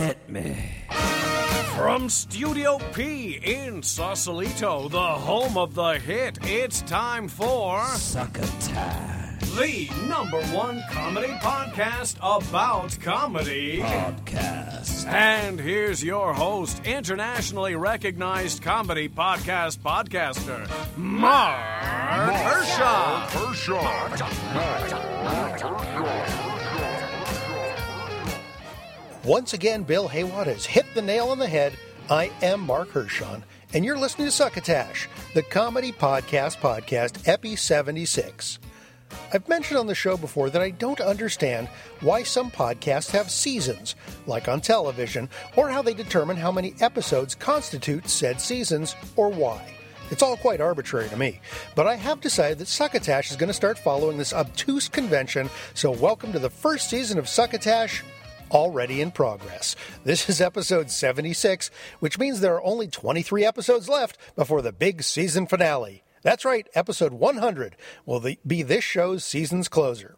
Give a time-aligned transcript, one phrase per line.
[0.00, 0.56] Hit me.
[1.76, 9.20] From Studio P in Sausalito, the home of the hit, it's time for Succotash
[9.56, 13.80] the number one comedy podcast about comedy.
[13.80, 15.06] Podcast.
[15.06, 23.26] And here's your host, internationally recognized comedy podcast podcaster, Mark Hershon.
[29.24, 31.74] Once again, Bill Haywatt has hit the nail on the head.
[32.08, 38.58] I am Mark Hershon, and you're listening to Succotash, the comedy podcast podcast, Epi 76.
[39.34, 41.68] I've mentioned on the show before that I don't understand
[42.00, 43.94] why some podcasts have seasons,
[44.26, 49.62] like on television, or how they determine how many episodes constitute said seasons, or why.
[50.10, 51.40] It's all quite arbitrary to me,
[51.74, 55.90] but I have decided that Succotash is going to start following this obtuse convention, so
[55.90, 58.02] welcome to the first season of Succotash,
[58.50, 59.76] already in progress.
[60.04, 65.02] This is episode 76, which means there are only 23 episodes left before the big
[65.02, 66.02] season finale.
[66.22, 70.16] That's right, episode 100 will be this show's season's closer.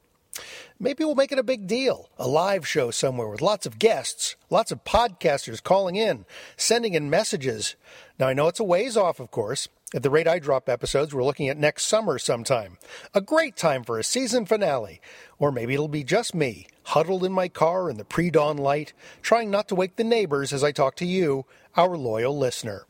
[0.80, 4.34] Maybe we'll make it a big deal, a live show somewhere with lots of guests,
[4.50, 6.24] lots of podcasters calling in,
[6.56, 7.76] sending in messages.
[8.18, 9.68] Now, I know it's a ways off, of course.
[9.94, 12.78] At the rate I drop episodes, we're looking at next summer sometime.
[13.12, 15.02] A great time for a season finale.
[15.38, 18.94] Or maybe it'll be just me, huddled in my car in the pre dawn light,
[19.20, 21.44] trying not to wake the neighbors as I talk to you,
[21.76, 22.86] our loyal listener.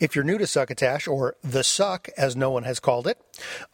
[0.00, 3.20] If you're new to Succotash, or The Suck as no one has called it,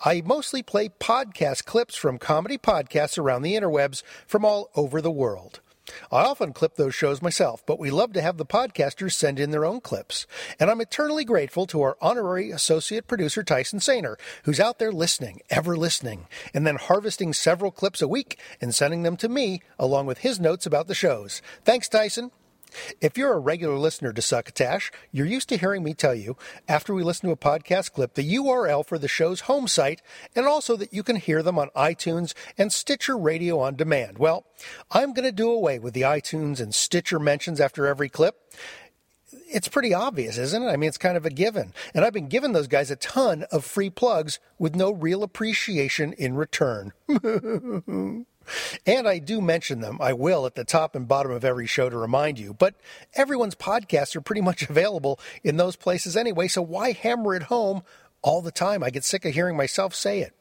[0.04, 5.10] I mostly play podcast clips from comedy podcasts around the interwebs from all over the
[5.10, 5.60] world.
[6.10, 9.50] I often clip those shows myself, but we love to have the podcasters send in
[9.50, 10.26] their own clips.
[10.58, 15.40] And I'm eternally grateful to our honorary associate producer, Tyson Sainer, who's out there listening,
[15.50, 20.06] ever listening, and then harvesting several clips a week and sending them to me along
[20.06, 21.42] with his notes about the shows.
[21.64, 22.30] Thanks, Tyson.
[23.00, 26.36] If you're a regular listener to Succotash, you're used to hearing me tell you,
[26.68, 30.02] after we listen to a podcast clip, the URL for the show's home site,
[30.34, 34.18] and also that you can hear them on iTunes and Stitcher Radio on demand.
[34.18, 34.46] Well,
[34.90, 38.36] I'm going to do away with the iTunes and Stitcher mentions after every clip.
[39.48, 40.66] It's pretty obvious, isn't it?
[40.68, 41.74] I mean, it's kind of a given.
[41.94, 46.14] And I've been giving those guys a ton of free plugs with no real appreciation
[46.14, 46.92] in return.
[48.86, 49.98] And I do mention them.
[50.00, 52.54] I will at the top and bottom of every show to remind you.
[52.54, 52.74] But
[53.14, 57.82] everyone's podcasts are pretty much available in those places anyway, so why hammer it home
[58.22, 58.82] all the time?
[58.82, 60.34] I get sick of hearing myself say it.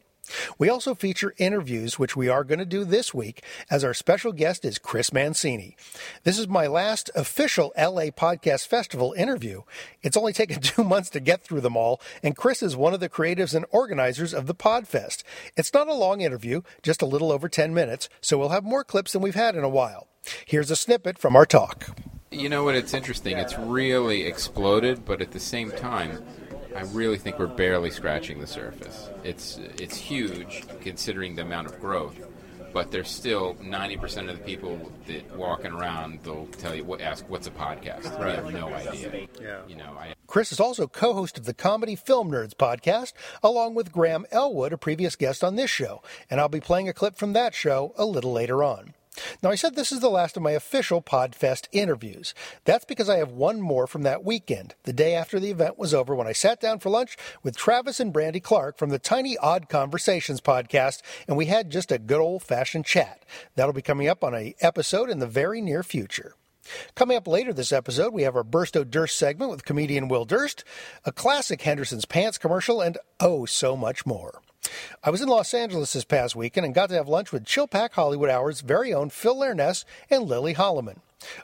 [0.58, 4.32] We also feature interviews, which we are going to do this week, as our special
[4.32, 5.76] guest is Chris Mancini.
[6.24, 9.64] This is my last official LA Podcast Festival interview.
[10.02, 13.00] It's only taken two months to get through them all, and Chris is one of
[13.00, 15.24] the creatives and organizers of the Podfest.
[15.58, 18.84] It's not a long interview, just a little over 10 minutes, so we'll have more
[18.84, 20.08] clips than we've had in a while.
[20.46, 21.98] Here's a snippet from our talk.
[22.30, 22.76] You know what?
[22.76, 23.38] It's interesting.
[23.38, 26.24] It's really exploded, but at the same time,
[26.76, 29.10] I really think we're barely scratching the surface.
[29.24, 32.16] It's it's huge considering the amount of growth,
[32.74, 37.30] but there's still 90% of the people that walking around they'll tell you what ask
[37.30, 38.18] what's a podcast.
[38.18, 38.44] Right.
[38.46, 39.28] We have no idea.
[39.42, 39.62] Yeah.
[39.68, 43.92] You know, I Chris is also co-host of the Comedy Film Nerds podcast, along with
[43.92, 47.34] Graham Elwood, a previous guest on this show, and I'll be playing a clip from
[47.34, 48.94] that show a little later on.
[49.44, 52.34] Now, I said this is the last of my official Podfest interviews.
[52.64, 55.94] That's because I have one more from that weekend, the day after the event was
[55.94, 59.38] over, when I sat down for lunch with Travis and Brandy Clark from the Tiny
[59.38, 63.26] Odd Conversations podcast, and we had just a good old fashioned chat.
[63.56, 66.36] That'll be coming up on a episode in the very near future.
[66.96, 70.26] Coming up later this episode, we have our Burst O' Durst segment with comedian Will
[70.26, 70.64] Durst,
[71.04, 74.42] a classic Henderson's Pants commercial, and oh, so much more.
[75.04, 77.68] I was in Los Angeles this past weekend and got to have lunch with Chill
[77.68, 80.98] Pack Hollywood Hour's very own Phil Lernes and Lily Holloman.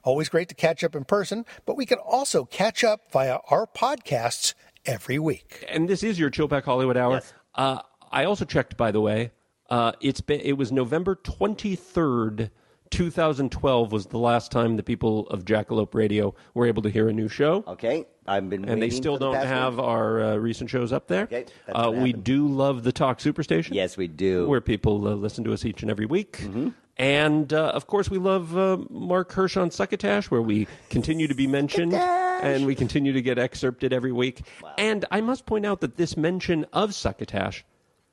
[0.03, 3.67] Always great to catch up in person, but we can also catch up via our
[3.67, 4.53] podcasts
[4.85, 5.65] every week.
[5.69, 7.13] And this is your Chill Pack Hollywood Hour.
[7.13, 7.33] Yes.
[7.55, 7.79] Uh,
[8.11, 9.31] I also checked, by the way.
[9.69, 12.51] Uh, it's been it was November twenty third
[12.89, 17.13] 2012 was the last time the people of Jackalope Radio were able to hear a
[17.13, 17.63] new show.
[17.67, 21.23] Okay, I've been and they still the don't have our uh, recent shows up there.
[21.23, 23.73] Okay, uh, we do love the Talk Superstation.
[23.73, 24.47] Yes, we do.
[24.47, 26.39] where people uh, listen to us each and every week.
[26.39, 26.69] Mm-hmm.
[26.97, 31.45] And uh, of course, we love uh, Mark Hershon Succotash, where we continue to be
[31.45, 34.41] mentioned and we continue to get excerpted every week.
[34.79, 37.63] And I must point out that this mention of Succotash,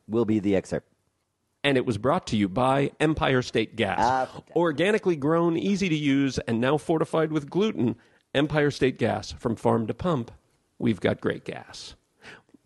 [0.06, 0.87] Will be the excerpt.
[1.64, 3.96] and it was brought to you by Empire State Gas.
[3.96, 4.55] Fantastic.
[4.55, 7.96] Organically grown, easy to use, and now fortified with gluten.
[8.34, 10.31] Empire State Gas, from farm to pump.
[10.78, 11.94] We've got great gas.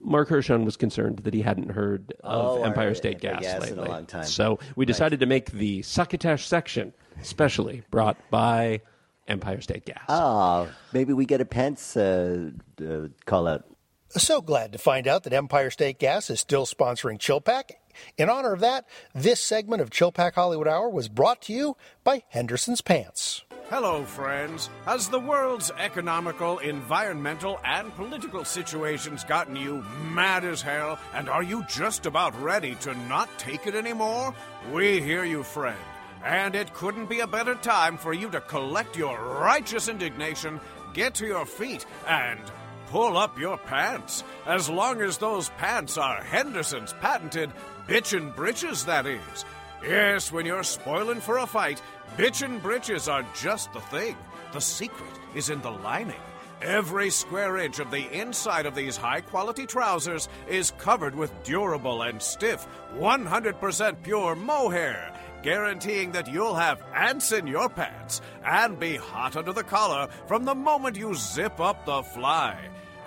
[0.00, 3.66] Mark Hershon was concerned that he hadn't heard of Oh, Empire heard State Gas Gas
[3.68, 3.88] in a lately.
[3.90, 4.24] long time.
[4.24, 6.92] So we decided to make the Succotash section
[7.22, 8.80] specially brought by
[9.26, 10.04] Empire State Gas.
[10.08, 12.50] Oh, maybe we get a Pence uh,
[12.80, 13.64] uh, call out.
[14.10, 17.72] So glad to find out that Empire State Gas is still sponsoring ChillPack.
[18.16, 22.22] In honor of that, this segment of ChillPack Hollywood Hour was brought to you by
[22.28, 23.42] Henderson's Pants.
[23.70, 24.70] Hello, friends.
[24.86, 29.84] Has the world's economical, environmental, and political situations gotten you
[30.14, 30.98] mad as hell?
[31.12, 34.34] And are you just about ready to not take it anymore?
[34.72, 35.76] We hear you, friend.
[36.24, 40.60] And it couldn't be a better time for you to collect your righteous indignation,
[40.94, 42.40] get to your feet, and
[42.86, 44.24] pull up your pants.
[44.46, 47.52] As long as those pants are Henderson's patented
[47.88, 49.44] bitchin' britches, that is.
[49.82, 51.80] Yes, when you're spoiling for a fight,
[52.16, 54.16] bitchin' britches are just the thing.
[54.52, 56.20] The secret is in the lining.
[56.60, 62.02] Every square inch of the inside of these high quality trousers is covered with durable
[62.02, 68.96] and stiff, 100% pure mohair, guaranteeing that you'll have ants in your pants and be
[68.96, 72.58] hot under the collar from the moment you zip up the fly.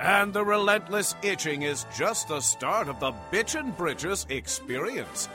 [0.02, 5.30] And the relentless itching is just the start of the Bitchin' Britches experience.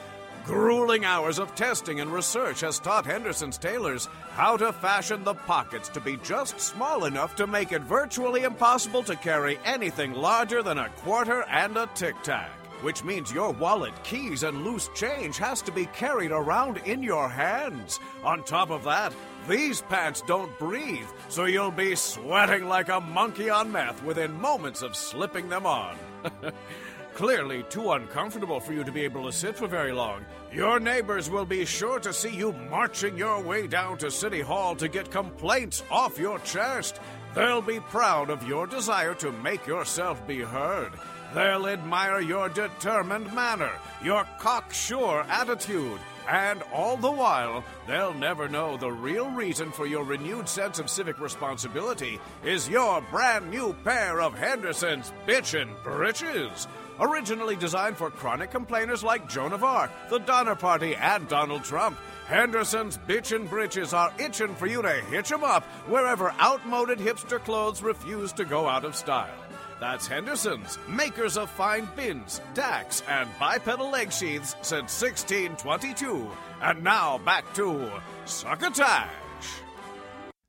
[0.45, 5.89] Grueling hours of testing and research has taught Henderson's tailors how to fashion the pockets
[5.91, 10.79] to be just small enough to make it virtually impossible to carry anything larger than
[10.79, 12.51] a quarter and a tic tac.
[12.83, 17.29] Which means your wallet, keys, and loose change has to be carried around in your
[17.29, 18.01] hands.
[18.25, 19.13] On top of that,
[19.49, 24.83] these pants don't breathe, so you'll be sweating like a monkey on meth within moments
[24.83, 25.97] of slipping them on.
[27.15, 30.25] Clearly too uncomfortable for you to be able to sit for very long.
[30.53, 34.77] Your neighbors will be sure to see you marching your way down to City Hall
[34.77, 37.01] to get complaints off your chest.
[37.35, 40.93] They'll be proud of your desire to make yourself be heard.
[41.35, 43.73] They'll admire your determined manner,
[44.03, 45.99] your cocksure attitude,
[46.29, 50.91] and all the while, they'll never know the real reason for your renewed sense of
[50.91, 56.67] civic responsibility is your brand new pair of Henderson's Bitchin' Britches.
[56.99, 61.99] Originally designed for chronic complainers like Joan of Arc, the Donner Party, and Donald Trump,
[62.27, 67.83] Henderson's Bitchin' Britches are itching for you to hitch 'em up wherever outmoded hipster clothes
[67.83, 69.29] refuse to go out of style.
[69.79, 76.31] That's Henderson's, makers of fine bins, dacks, and bipedal leg sheaths since 1622.
[76.63, 77.91] And now back to
[78.25, 79.11] Succotash.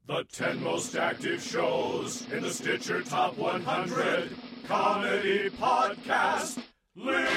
[0.05, 4.33] The 10 most active shows in the Stitcher Top 100
[4.65, 6.59] Comedy Podcast
[6.95, 7.33] List.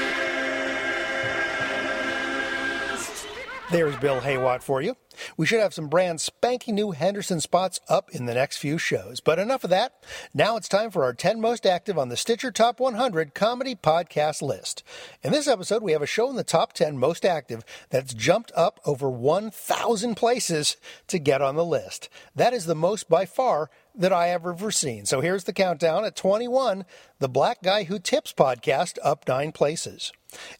[3.72, 4.96] There's Bill Haywatt for you.
[5.36, 9.20] We should have some brand spanking new Henderson spots up in the next few shows.
[9.20, 10.02] But enough of that.
[10.34, 14.42] Now it's time for our 10 most active on the Stitcher Top 100 comedy podcast
[14.42, 14.82] list.
[15.22, 18.52] In this episode, we have a show in the top 10 most active that's jumped
[18.54, 20.76] up over 1,000 places
[21.08, 22.08] to get on the list.
[22.34, 25.06] That is the most by far that I have ever seen.
[25.06, 26.04] So here's the countdown.
[26.04, 26.84] At 21,
[27.18, 30.12] the Black Guy Who Tips podcast up nine places.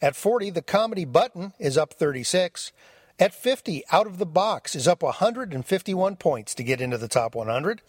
[0.03, 2.73] At 40, the Comedy Button is up 36.
[3.21, 7.35] At 50, Out of the Box is up 151 points to get into the top
[7.35, 7.83] 100.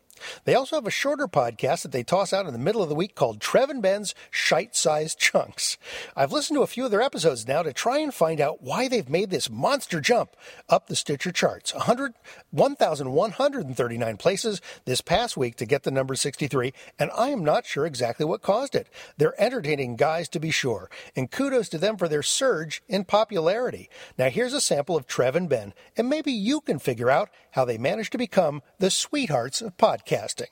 [0.44, 2.94] They also have a shorter podcast that they toss out in the middle of the
[2.94, 5.78] week called Trev and Ben's Shite Sized Chunks.
[6.16, 8.88] I've listened to a few of their episodes now to try and find out why
[8.88, 10.36] they've made this monster jump
[10.68, 11.72] up the Stitcher charts.
[11.74, 12.14] 100,
[12.50, 17.86] 1,139 places this past week to get the number 63, and I am not sure
[17.86, 18.88] exactly what caused it.
[19.16, 23.88] They're entertaining guys to be sure, and kudos to them for their surge in popularity.
[24.18, 27.64] Now here's a sample of Trev and Ben, and maybe you can figure out how
[27.64, 30.48] they managed to become the sweethearts of podcasting,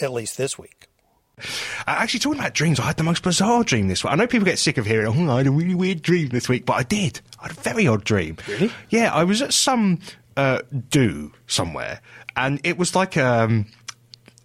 [0.00, 0.86] at least this week.
[1.38, 1.42] Uh,
[1.86, 4.12] actually, talking about dreams, I had the most bizarre dream this week.
[4.12, 6.48] I know people get sick of hearing, oh, I had a really weird dream this
[6.48, 7.20] week, but I did.
[7.38, 8.36] I had a very odd dream.
[8.46, 8.70] Really?
[8.90, 10.00] Yeah, I was at some
[10.36, 12.00] uh, do somewhere,
[12.36, 13.66] and it was like um,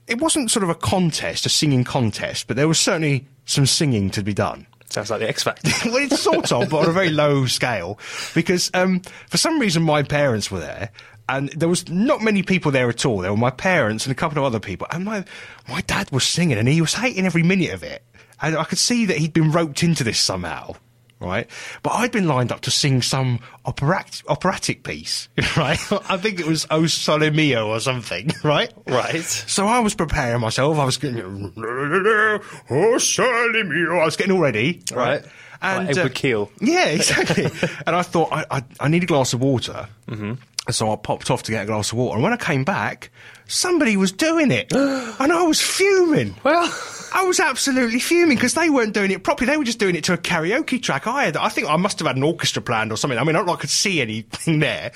[0.07, 4.09] it wasn't sort of a contest, a singing contest, but there was certainly some singing
[4.11, 4.65] to be done.
[4.89, 5.71] Sounds like the X Factor.
[5.89, 7.99] well, it's sort of, but on a very low scale,
[8.33, 10.91] because um, for some reason my parents were there,
[11.27, 13.19] and there was not many people there at all.
[13.19, 15.25] There were my parents and a couple of other people, and my
[15.69, 18.03] my dad was singing, and he was hating every minute of it,
[18.41, 20.75] and I could see that he'd been roped into this somehow.
[21.17, 21.49] Right,
[21.81, 25.79] but I'd been lined up to sing some operat- operatic piece, right?
[26.09, 28.71] I think it was O Sole Mio or something, right?
[28.85, 29.23] Right.
[29.23, 30.77] So I was preparing myself.
[30.77, 33.97] I was getting O Sole Mio.
[33.99, 35.23] I was getting all ready, Right.
[35.61, 36.51] And Like Edward uh, Keel.
[36.59, 37.45] yeah, exactly.
[37.87, 39.87] and I thought I, I, I need a glass of water.
[40.09, 40.33] Mm-hmm.
[40.67, 42.15] And so I popped off to get a glass of water.
[42.15, 43.11] And when I came back,
[43.47, 46.35] somebody was doing it, and I was fuming.
[46.43, 46.73] Well,
[47.13, 49.49] I was absolutely fuming because they weren't doing it properly.
[49.51, 51.05] They were just doing it to a karaoke track.
[51.07, 53.17] I had, I think I must have had an orchestra planned or something.
[53.19, 54.91] I mean, I, I could see anything there,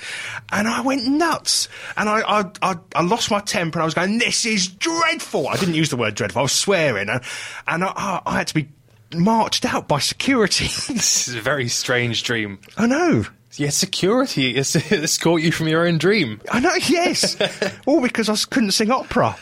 [0.50, 1.68] and I went nuts.
[1.96, 3.78] And I, I, I, I lost my temper.
[3.78, 6.40] and I was going, "This is dreadful." I didn't use the word dreadful.
[6.40, 7.20] I was swearing, and,
[7.68, 8.68] and I, I, I had to be
[9.14, 10.64] marched out by security.
[10.92, 12.58] this is a very strange dream.
[12.76, 13.24] I know.
[13.56, 16.40] Yeah, security is escort you from your own dream.
[16.50, 17.36] I know, yes.
[17.86, 19.36] All because I couldn't sing opera.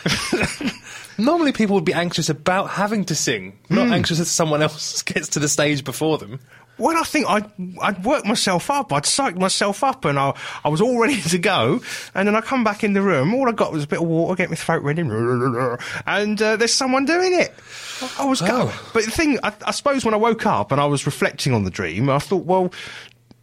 [1.18, 5.28] Normally, people would be anxious about having to sing, not anxious that someone else gets
[5.30, 6.38] to the stage before them.
[6.78, 7.50] well, I think I'd,
[7.82, 8.92] I'd worked myself up.
[8.92, 10.32] I'd psyched myself up and I,
[10.64, 11.80] I was all ready to go.
[12.14, 13.34] And then I come back in the room.
[13.34, 15.02] All I got was a bit of water, get my throat ready.
[16.06, 17.52] And uh, there's someone doing it.
[18.16, 18.72] I was going.
[18.92, 21.64] But the thing, I, I suppose when I woke up and I was reflecting on
[21.64, 22.72] the dream, I thought, well,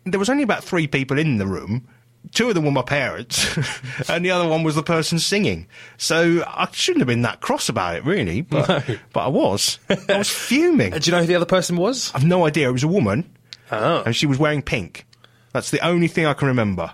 [0.06, 1.88] there was only about three people in the room.
[2.34, 3.56] Two of them were my parents,
[4.10, 5.68] and the other one was the person singing.
[5.98, 8.42] So I shouldn't have been that cross about it, really.
[8.42, 8.84] But,
[9.14, 9.78] but I was.
[9.90, 10.94] I was fuming.
[10.96, 12.12] And do you know who the other person was?
[12.16, 12.68] I've no idea.
[12.70, 13.30] It was a woman,
[13.72, 14.02] Oh.
[14.06, 15.06] and she was wearing pink.
[15.54, 16.94] That's the only thing I can remember.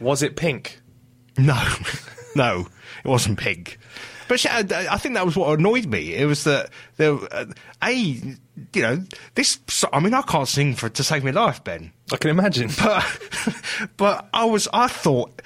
[0.00, 0.80] Was it pink?
[1.38, 1.62] No,
[2.34, 2.66] no,
[3.04, 3.78] it wasn't pink.
[4.32, 6.14] But she, I, think that was what annoyed me.
[6.14, 7.44] It was that there, uh,
[7.84, 8.36] a, you
[8.76, 9.60] know, this.
[9.92, 11.92] I mean, I can't sing for to save my life, Ben.
[12.10, 12.70] I can imagine.
[12.82, 13.04] But,
[13.98, 14.68] but I was.
[14.72, 15.42] I thought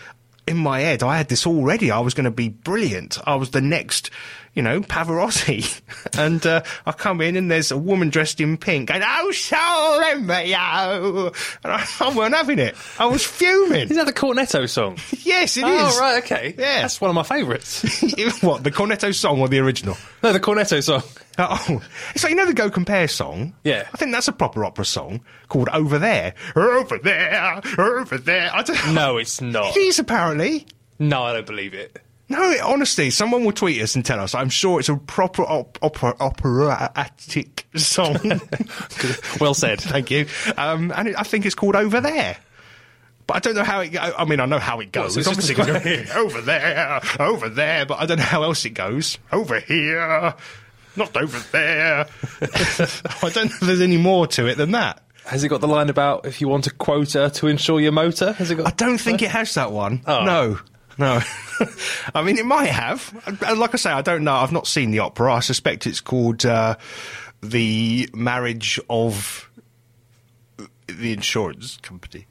[0.46, 1.90] in my head I had this already.
[1.90, 3.18] I was going to be brilliant.
[3.26, 4.08] I was the next,
[4.56, 5.80] you know, Pavarotti.
[6.18, 10.00] and uh, I come in and there's a woman dressed in pink, and oh, so
[10.00, 11.26] Romeo,
[11.62, 12.74] and I, I weren't having it.
[12.98, 13.90] I was fuming.
[13.90, 14.96] Is that the Cornetto song?
[15.22, 15.96] yes, it is.
[15.96, 16.54] oh, right, okay.
[16.58, 16.80] Yeah.
[16.82, 17.82] That's one of my favourites.
[18.42, 19.96] what the Cornetto song or the original?
[20.22, 21.02] no, the Cornetto song.
[21.38, 21.82] Oh,
[22.14, 23.54] it's like you know the Go Compare song.
[23.62, 23.86] Yeah.
[23.92, 28.50] I think that's a proper opera song called Over There, Over There, Over There.
[28.54, 28.94] I don't.
[28.94, 29.76] No, it's not.
[29.76, 30.66] It is apparently.
[30.98, 32.00] No, I don't believe it.
[32.28, 34.34] No, honestly, someone will tweet us and tell us.
[34.34, 38.40] I'm sure it's a proper op- opera operatic song.
[39.40, 39.80] Well said.
[39.80, 40.26] Thank you.
[40.56, 42.36] Um, and it, I think it's called Over There.
[43.26, 43.96] But I don't know how it.
[43.96, 45.14] I mean, I know how it goes.
[45.14, 48.64] so it's obviously just going over there, over there, but I don't know how else
[48.64, 49.18] it goes.
[49.32, 50.32] Over here,
[50.96, 52.06] not over there.
[52.40, 55.02] I don't know if there's any more to it than that.
[55.24, 58.32] Has it got the line about if you want a quota to insure your motor?
[58.32, 58.66] Has it got?
[58.68, 60.02] I don't think it has that one.
[60.06, 60.24] Oh.
[60.24, 60.58] No.
[60.98, 61.20] No.
[62.14, 63.12] I mean, it might have.
[63.46, 64.34] Uh, Like I say, I don't know.
[64.34, 65.34] I've not seen the opera.
[65.34, 66.76] I suspect it's called uh,
[67.42, 69.50] The Marriage of
[70.86, 72.26] the Insurance Company.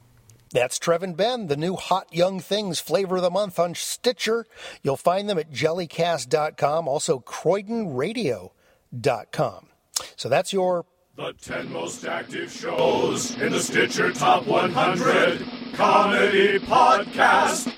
[0.51, 4.45] That's Trev and Ben, the new Hot Young Things flavor of the month on Stitcher.
[4.83, 9.67] You'll find them at jellycast.com, also croydonradio.com.
[10.15, 10.85] So that's your
[11.17, 17.73] The 10 most active shows in the Stitcher Top 100 Comedy Podcast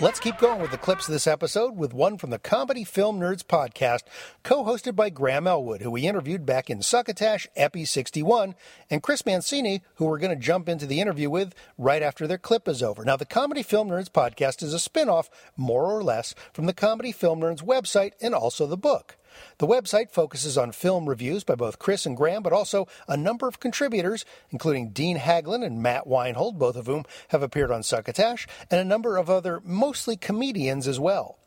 [0.00, 3.18] Let's keep going with the clips of this episode with one from the Comedy Film
[3.18, 4.02] Nerds podcast,
[4.44, 8.54] co hosted by Graham Elwood, who we interviewed back in Succotash Epi 61,
[8.88, 12.38] and Chris Mancini, who we're going to jump into the interview with right after their
[12.38, 13.04] clip is over.
[13.04, 16.72] Now, the Comedy Film Nerds podcast is a spin off, more or less, from the
[16.72, 19.16] Comedy Film Nerds website and also the book.
[19.58, 23.48] The website focuses on film reviews by both Chris and Graham, but also a number
[23.48, 28.46] of contributors, including Dean Haglund and Matt Weinhold, both of whom have appeared on Succotash,
[28.70, 31.38] and a number of other mostly comedians as well.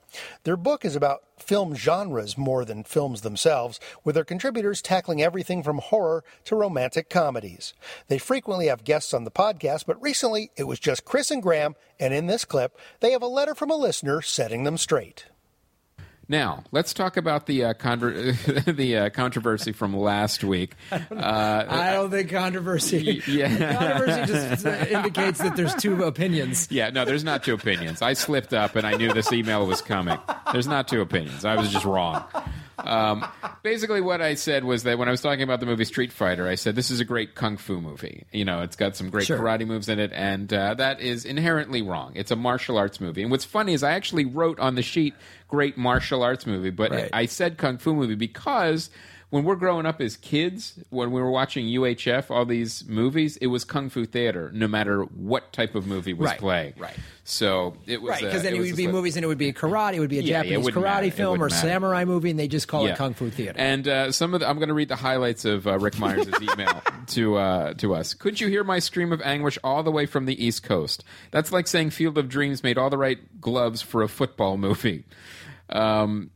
[0.44, 5.63] Their book is about film genres more than films themselves, with their contributors tackling everything
[5.63, 7.74] from horror to romantic comedies.
[8.08, 11.75] They frequently have guests on the podcast, but recently it was just Chris and Graham,
[12.00, 15.25] and in this clip, they have a letter from a listener setting them straight.
[16.29, 20.74] Now let's talk about the uh, conver- the uh, controversy from last week.
[20.91, 23.22] Uh, I don't think controversy.
[23.27, 23.75] yeah.
[23.77, 26.67] controversy just indicates that there's two opinions.
[26.69, 28.01] Yeah, no, there's not two opinions.
[28.01, 30.17] I slipped up and I knew this email was coming.
[30.51, 31.46] There's not two opinions.
[31.46, 32.24] I was just wrong.
[32.88, 33.25] Um,
[33.63, 36.48] basically, what I said was that when I was talking about the movie Street Fighter,
[36.48, 38.25] I said this is a great kung fu movie.
[38.32, 39.38] You know, it's got some great Sure.
[39.38, 42.13] karate moves in it, and uh, that is inherently wrong.
[42.15, 43.22] It's a martial arts movie.
[43.22, 45.13] And what's funny is I actually wrote on the sheet
[45.48, 47.10] great martial arts movie, but Right.
[47.13, 48.89] I said kung fu movie because
[49.29, 53.48] when we're growing up as kids, when we were watching UHF, all these movies, it
[53.48, 56.74] was kung fu theater, no matter what type of movie was Right, playing.
[56.77, 56.96] right.
[57.25, 58.96] So it was Right, because then it, was would be slip.
[58.96, 61.07] movies and it would be karate, it would be a Yeah, Japanese wouldn't matter.
[61.07, 61.55] karate film or matter.
[61.60, 62.93] samurai movie, and they just call Yeah.
[62.93, 63.60] it kung fu theater.
[63.60, 66.25] And uh, some of the, I'm going to read the highlights of uh, Rick Myers'
[66.41, 68.13] email to uh, to us.
[68.13, 71.03] Could you hear my scream of anguish all the way from the East Coast?
[71.31, 75.03] That's like saying Field of Dreams made all the right gloves for a football movie.
[75.69, 76.31] Um,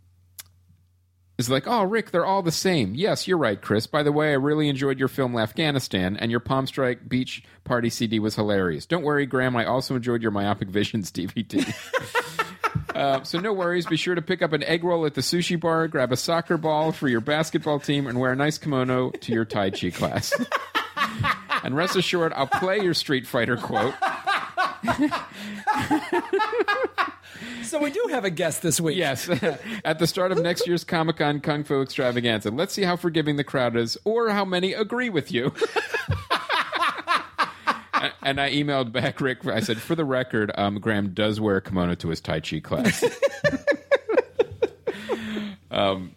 [1.47, 2.95] it's like, oh, Rick, they're all the same.
[2.95, 3.87] Yes, you're right, Chris.
[3.87, 7.89] By the way, I really enjoyed your film Afghanistan, and your Palm Strike Beach Party
[7.89, 8.85] CD was hilarious.
[8.85, 9.55] Don't worry, Graham.
[9.55, 11.73] I also enjoyed your Myopic Visions DVD.
[12.95, 13.85] Uh, so no worries.
[13.85, 16.57] Be sure to pick up an egg roll at the sushi bar, grab a soccer
[16.57, 20.33] ball for your basketball team, and wear a nice kimono to your Tai Chi class.
[21.63, 23.93] and rest assured, I'll play your Street Fighter quote.
[27.63, 28.97] So we do have a guest this week.
[28.97, 29.29] Yes,
[29.85, 32.51] at the start of next year's Comic Con Kung Fu Extravaganza.
[32.51, 35.53] Let's see how forgiving the crowd is, or how many agree with you.
[38.23, 39.45] And I emailed back Rick.
[39.45, 42.59] I said, for the record, um, Graham does wear a kimono to his Tai Chi
[42.59, 43.03] class.
[45.71, 46.15] um,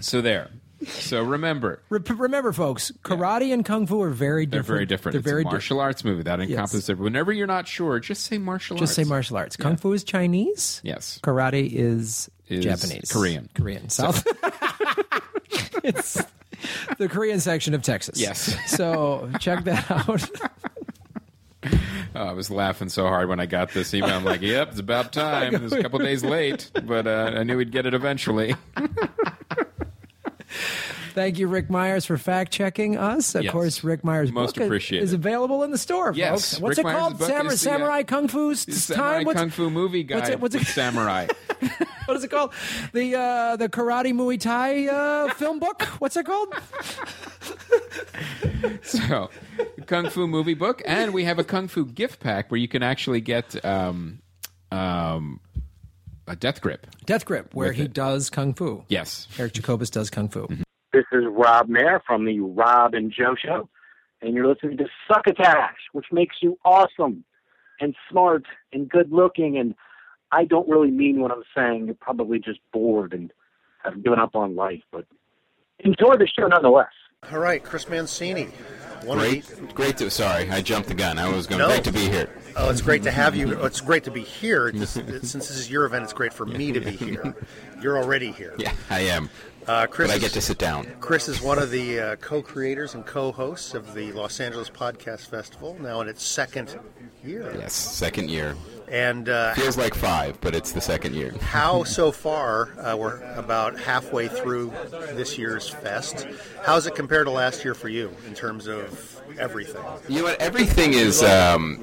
[0.00, 0.50] so there.
[0.86, 4.66] So remember, Re- remember, folks, karate and kung fu are very different.
[4.66, 4.66] they're different.
[4.66, 5.12] very different.
[5.14, 6.98] They're it's very a martial arts movie that encompasses it.
[6.98, 8.76] Whenever you're not sure, just say martial.
[8.76, 9.56] Just say martial arts.
[9.56, 10.80] Kung fu is Chinese.
[10.84, 11.20] Yes.
[11.22, 13.10] Karate is, Is Japanese.
[13.12, 13.48] Korean.
[13.54, 13.88] Korean.
[13.88, 14.26] South.
[15.84, 16.22] it's
[16.98, 18.20] the Korean section of Texas.
[18.20, 18.56] Yes.
[18.70, 20.28] So check that out.
[22.14, 24.10] Oh, I was laughing so hard when I got this email.
[24.10, 27.42] I'm like, "Yep, it's about time." It was a couple days late, but uh, I
[27.42, 28.54] knew we'd get it eventually.
[31.14, 33.34] Thank you, Rick Myers, for fact checking us.
[33.34, 33.52] Of Yes.
[33.52, 35.04] course, Rick Myers' Most book appreciated.
[35.04, 36.60] is available in the store, Yes, folks.
[36.60, 37.12] What's Rick it called?
[37.12, 39.24] Myers' book Samur- is the, uh, Samurai Kung Fu Samurai time.
[39.26, 41.26] What's, Kung Fu movie guide what's it- what's it- samurai.
[42.06, 42.52] what is it called?
[42.92, 45.82] The uh, the Karate Muay Thai uh, film book.
[45.98, 46.54] What's it called?
[48.82, 49.30] so,
[49.86, 52.82] Kung Fu movie book, and we have a Kung Fu gift pack where you can
[52.82, 54.20] actually get um,
[54.70, 55.40] um,
[56.32, 56.86] a death grip.
[57.04, 57.92] Death Grip, where he it.
[57.92, 58.84] does kung fu.
[58.88, 59.28] Yes.
[59.38, 60.46] Eric Jacobus does kung fu.
[60.46, 60.62] Mm-hmm.
[60.92, 63.68] This is Rob Mayer from the Rob and Joe Show,
[64.22, 67.24] and you're listening to Succotash, which makes you awesome
[67.80, 69.58] and smart and good looking.
[69.58, 69.74] And
[70.32, 71.86] I don't really mean what I'm saying.
[71.86, 73.30] You're probably just bored and
[73.84, 75.04] have given up on life, but
[75.80, 76.92] enjoy the show nonetheless.
[77.30, 78.48] All right, Chris Mancini.
[79.04, 80.10] One Great, of the- great to.
[80.10, 81.18] Sorry, I jumped the gun.
[81.18, 81.58] I was going.
[81.60, 81.66] No.
[81.68, 82.28] Great to be here.
[82.56, 83.58] Oh, it's great to have you.
[83.60, 84.70] oh, It's great to be here.
[84.72, 87.34] This, since this is your event, it's great for me to be here.
[87.80, 88.54] You're already here.
[88.58, 89.30] Yeah, I am.
[89.66, 90.86] Uh, Chris but I is- get to sit down.
[91.00, 95.76] Chris is one of the uh, co-creators and co-hosts of the Los Angeles Podcast Festival,
[95.80, 96.76] now in its second
[97.24, 97.54] year.
[97.56, 98.56] Yes, second year.
[98.88, 101.30] And uh, Feels like five, but it's the second year.
[101.40, 102.70] how so far?
[102.78, 104.72] Uh, we're about halfway through
[105.14, 106.26] this year's fest.
[106.64, 109.82] How's it compared to last year for you in terms of everything?
[110.08, 110.40] You know what?
[110.40, 111.78] Everything is um,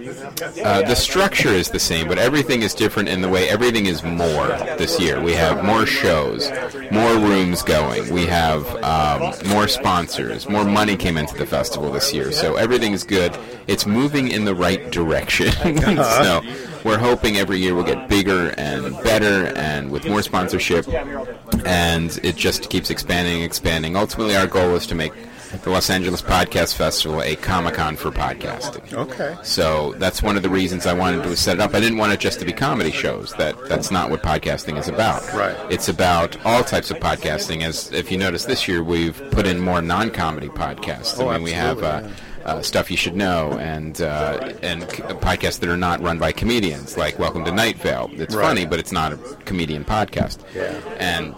[0.64, 4.04] uh, the structure is the same, but everything is different in the way everything is
[4.04, 5.22] more this year.
[5.22, 6.50] We have more shows,
[6.92, 8.12] more rooms going.
[8.14, 10.48] We have um, more sponsors.
[10.50, 13.38] More money came into the festival this year, so everything is good.
[13.68, 15.52] It's moving in the right direction.
[15.52, 16.42] so
[16.84, 20.88] we're hoping every year we'll get bigger and better, and with more sponsorship,
[21.66, 23.96] and it just keeps expanding, expanding.
[23.96, 25.14] Ultimately, our goal is to make
[25.64, 28.94] the Los Angeles Podcast Festival a Comic Con for podcasting.
[28.94, 29.36] Okay.
[29.44, 31.74] So that's one of the reasons I wanted to set it up.
[31.74, 33.34] I didn't want it just to be comedy shows.
[33.34, 35.22] That that's not what podcasting is about.
[35.34, 35.56] Right.
[35.72, 37.64] It's about all types of podcasting.
[37.64, 41.20] As if you notice this year, we've put in more non-comedy podcasts.
[41.20, 41.82] Oh, I mean, we have.
[41.84, 42.08] Uh,
[42.46, 46.32] uh, stuff you should know, and uh, and c- podcasts that are not run by
[46.32, 48.10] comedians, like Welcome to Night Vale.
[48.14, 48.44] It's Right.
[48.48, 50.40] funny, but it's not a comedian podcast.
[50.56, 50.72] Yeah.
[51.00, 51.36] And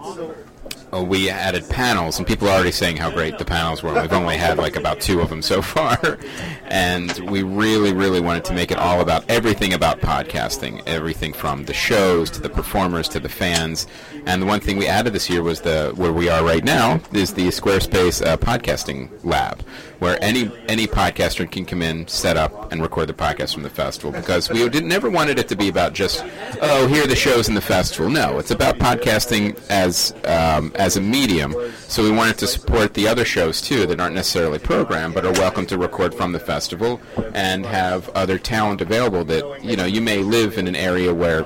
[0.93, 3.93] oh, we added panels, and people are already saying how great the panels were.
[3.93, 6.17] We've only had like about two of them so far,
[6.65, 11.65] and we really, really wanted to make it all about everything about podcasting, everything from
[11.65, 13.87] the shows to the performers to the fans.
[14.25, 17.01] And the one thing we added this year was the where we are right now
[17.13, 19.61] is the Squarespace uh, podcasting lab,
[19.99, 23.69] where any any podcaster can come in, set up, and record the podcast from the
[23.69, 24.11] festival.
[24.11, 26.23] Because we did, never wanted it to be about just
[26.61, 28.09] oh here are the shows in the festival.
[28.09, 31.53] No, it's about podcasting as um, as a medium.
[31.87, 35.31] So we wanted to support the other shows too that aren't necessarily programmed, but are
[35.33, 36.99] welcome to record from the festival
[37.33, 39.23] and have other talent available.
[39.23, 41.45] That you know you may live in an area where.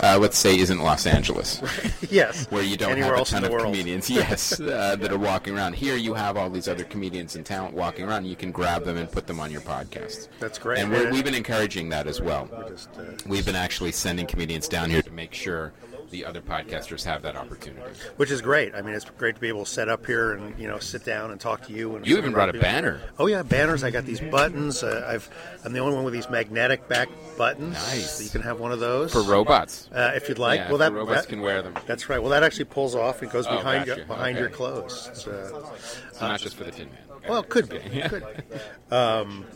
[0.00, 1.62] Uh, let's say isn't Los Angeles,
[2.10, 3.66] yes, where you don't Anywhere have a ton of world.
[3.66, 5.74] comedians, yes, uh, that are walking around.
[5.74, 8.24] Here, you have all these other comedians and talent walking around.
[8.24, 10.26] You can grab them and put them on your podcast.
[10.40, 10.80] That's great.
[10.80, 12.48] And we're, we've been encouraging that as well.
[12.52, 15.72] uh, We've been actually sending comedians down here to make sure
[16.12, 17.82] the other podcasters have that opportunity.
[18.16, 18.74] which is great.
[18.74, 21.04] I mean, it's great to be able to set up here and you know sit
[21.04, 21.96] down and talk to you.
[21.96, 22.68] And You even brought a people.
[22.68, 23.00] banner.
[23.18, 23.82] Oh yeah, banners.
[23.82, 24.82] I got these buttons.
[24.84, 25.28] Uh, I've
[25.64, 27.72] I'm the only one with these magnetic back buttons.
[27.74, 28.12] Nice.
[28.18, 29.88] So you can have one of those For robots.
[29.92, 30.60] uh, if you'd like.
[30.60, 31.74] Yeah, well, that robots that- can wear them.
[31.86, 32.20] That's right.
[32.20, 33.22] Well, that actually pulls off.
[33.22, 34.00] and goes Oh, behind gotcha.
[34.02, 35.08] you, behind your clothes.
[35.10, 35.66] It's, uh,
[36.12, 36.98] So not just for the Tin Man.
[37.28, 37.76] Well, it could be.
[37.78, 38.00] Okay.
[38.00, 38.44] It could.
[38.94, 39.46] Um,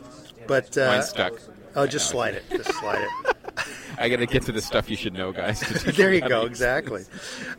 [0.47, 1.35] but uh, Mine's stuck.
[1.77, 2.45] Oh, just slide it.
[2.51, 3.37] Just slide it.
[3.99, 5.61] I got to get to the stuff you should know, guys.
[5.97, 6.43] there you go.
[6.47, 7.05] Exactly.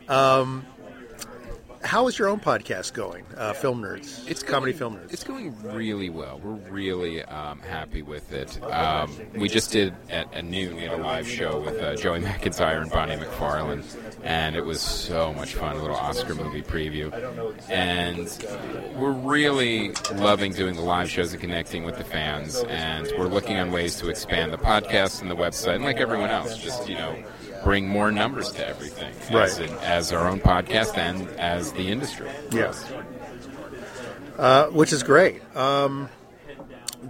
[0.08, 0.66] Um,
[1.82, 3.24] how is your own podcast going?
[3.36, 4.28] Uh, film nerds.
[4.28, 5.12] It's comedy going- film nerds.
[5.12, 6.40] It's going really well.
[6.42, 8.62] We're really um, happy with it.
[8.64, 10.76] Um, we just did at, at noon.
[10.76, 13.84] We had a live show with uh, Joey McIntyre and Bonnie McFarlane,
[14.24, 15.76] and it was so much fun.
[15.76, 17.12] A little Oscar movie preview,
[17.68, 18.28] and
[18.96, 22.56] we're really loving doing the live shows and connecting with the fans.
[22.68, 26.30] And we're looking on ways to expand the podcast and the website, and like everyone
[26.30, 27.22] else, just you know.
[27.64, 29.68] Bring more numbers to everything, as, Right.
[29.70, 32.28] in- as our own podcast and as the industry.
[32.50, 32.90] Yes.
[34.38, 35.42] Uh, which is great.
[35.56, 36.08] Um,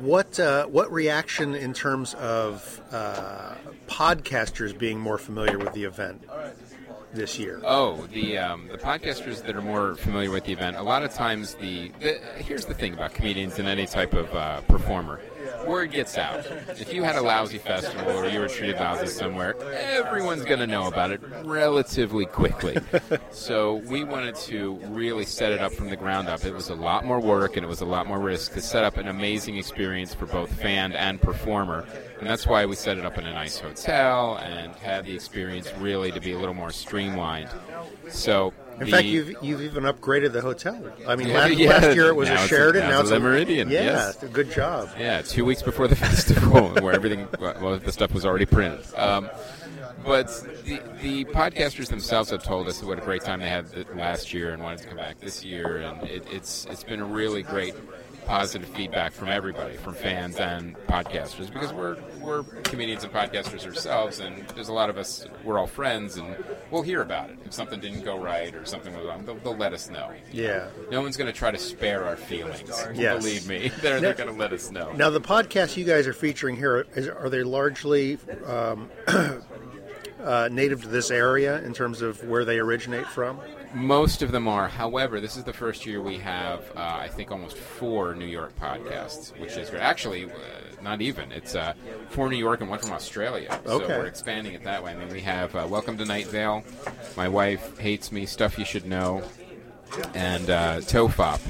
[0.00, 3.54] what uh, what reaction in terms of uh,
[3.86, 6.24] podcasters being more familiar with the event
[7.12, 7.60] this year?
[7.64, 10.76] Oh, the um, the podcasters that are more familiar with the event.
[10.76, 14.34] A lot of times, the, the here's the thing about comedians and any type of
[14.34, 15.20] uh, performer.
[15.68, 16.46] Word gets out.
[16.70, 20.66] If you had a lousy festival or you were treated lousy somewhere, everyone's going to
[20.66, 22.78] know about it relatively quickly.
[23.30, 26.44] so we wanted to really set it up from the ground up.
[26.44, 28.82] It was a lot more work and it was a lot more risk to set
[28.82, 31.86] up an amazing experience for both fan and performer.
[32.18, 35.70] And that's why we set it up in a nice hotel and had the experience
[35.78, 37.50] really to be a little more streamlined.
[38.08, 40.80] So In the- fact, you've you've even upgraded the hotel.
[41.06, 41.70] I mean, last, yeah.
[41.70, 42.82] last year it was a Sheraton.
[42.82, 44.24] now now it's a Meridian, Yeah, yes.
[44.32, 44.88] good job.
[44.98, 48.84] Yeah, two weeks before the festival, where everything, well, the stuff was already printed.
[48.96, 49.28] Um,
[50.04, 50.28] but
[50.64, 54.52] the, the podcasters themselves have told us what a great time they had last year
[54.52, 57.74] and wanted to come back this year, and it, it's it's been a really great
[58.28, 64.20] positive feedback from everybody, from fans and podcasters, because we're we're comedians and podcasters ourselves,
[64.20, 65.26] and there's a lot of us.
[65.44, 66.36] We're all friends, and
[66.70, 69.24] we'll hear about it if something didn't go right or something was wrong.
[69.24, 70.12] They'll, they'll let us know.
[70.30, 70.68] Yeah.
[70.90, 72.70] No one's going to try to spare our feelings.
[72.94, 73.24] Yes.
[73.24, 74.92] Believe me, they're, they're going to let us know.
[74.92, 78.90] Now, the podcasts you guys are featuring here is, are they largely um,
[80.22, 83.40] uh, native to this area in terms of where they originate from?
[83.74, 84.66] Most of them are.
[84.66, 88.58] However, this is the first year we have, uh, I think, almost four New York
[88.58, 89.82] podcasts, which is great.
[89.82, 90.28] Actually, uh,
[90.82, 91.30] not even.
[91.32, 91.74] It's uh,
[92.08, 93.60] four New York and one from Australia.
[93.66, 93.98] So Okay.
[93.98, 94.92] we're expanding it that way.
[94.92, 96.64] I mean, we have uh, Welcome to Night Vale,
[97.16, 99.22] My Wife Hates Me, Stuff You Should Know,
[100.14, 101.40] and uh, Tofop.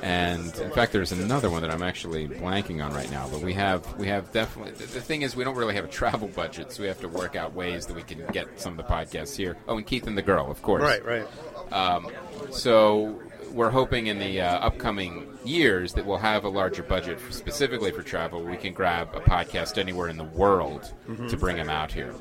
[0.00, 3.28] And in fact, there's another one that I'm actually blanking on right now.
[3.28, 4.70] But we have we have definitely.
[4.74, 7.08] The, the thing is, we don't really have a travel budget, so we have to
[7.08, 9.56] work out ways that we can get some of the podcasts here.
[9.66, 10.82] Oh, and Keith and the Girl, of course.
[10.84, 11.26] Right, right.
[11.72, 12.08] Um,
[12.50, 13.20] so
[13.52, 18.02] we're hoping in the uh, upcoming years that we'll have a larger budget specifically for
[18.02, 18.42] travel.
[18.42, 21.30] We can grab a podcast anywhere in the world Mhm.
[21.30, 22.12] to bring them out here.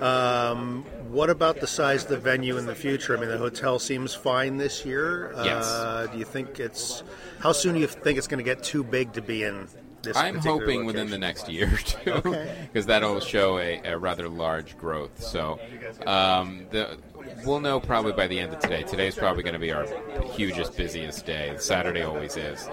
[0.00, 3.16] Um, what about the size of the venue in the future?
[3.16, 5.32] I mean, the hotel seems fine this year.
[5.44, 5.66] Yes.
[5.66, 7.02] Uh, do you think it's
[7.38, 9.68] how soon do you think it's going to get too big to be in
[10.02, 10.16] this?
[10.16, 12.68] I'm hoping within the next year or two, Okay.
[12.72, 15.22] because that'll show a, a rather large growth.
[15.22, 15.58] So,
[16.06, 16.98] um, the,
[17.44, 18.82] we'll know probably by the end of today.
[18.82, 19.86] Today's probably going to be our
[20.34, 21.54] hugest, busiest day.
[21.58, 22.68] Saturday always is,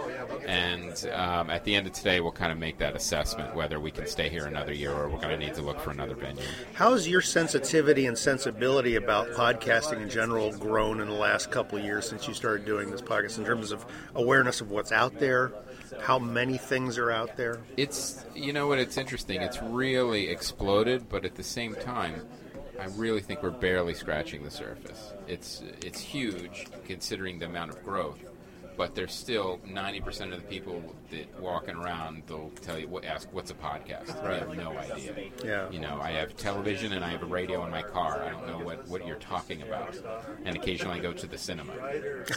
[0.46, 3.92] and um, at the end of today, we'll kind of make that assessment whether we
[3.92, 6.44] can stay here another year or we're going to need to look for another venue.
[6.74, 11.84] How's your sensitivity and sensibility about podcasting in general grown in the last couple of
[11.84, 13.86] years since you started doing this podcast in terms of
[14.16, 15.52] awareness of what's out there,
[16.00, 17.60] how many things are out there?
[17.78, 19.42] It's you know what it's interesting.
[19.42, 22.22] It's really exploded, but at the same time,
[22.82, 25.14] I really think we're barely scratching the surface.
[25.28, 28.18] It's it's huge considering the amount of growth,
[28.76, 33.28] but there's still 90% of the people that walking around they'll tell you what ask
[33.32, 34.24] what's a podcast.
[34.26, 35.16] I have no idea.
[35.44, 35.70] Yeah.
[35.70, 38.24] You know, I have television and I have a radio in my car.
[38.24, 39.96] I don't know what, what you're talking about.
[40.46, 41.74] And occasionally I go to the cinema.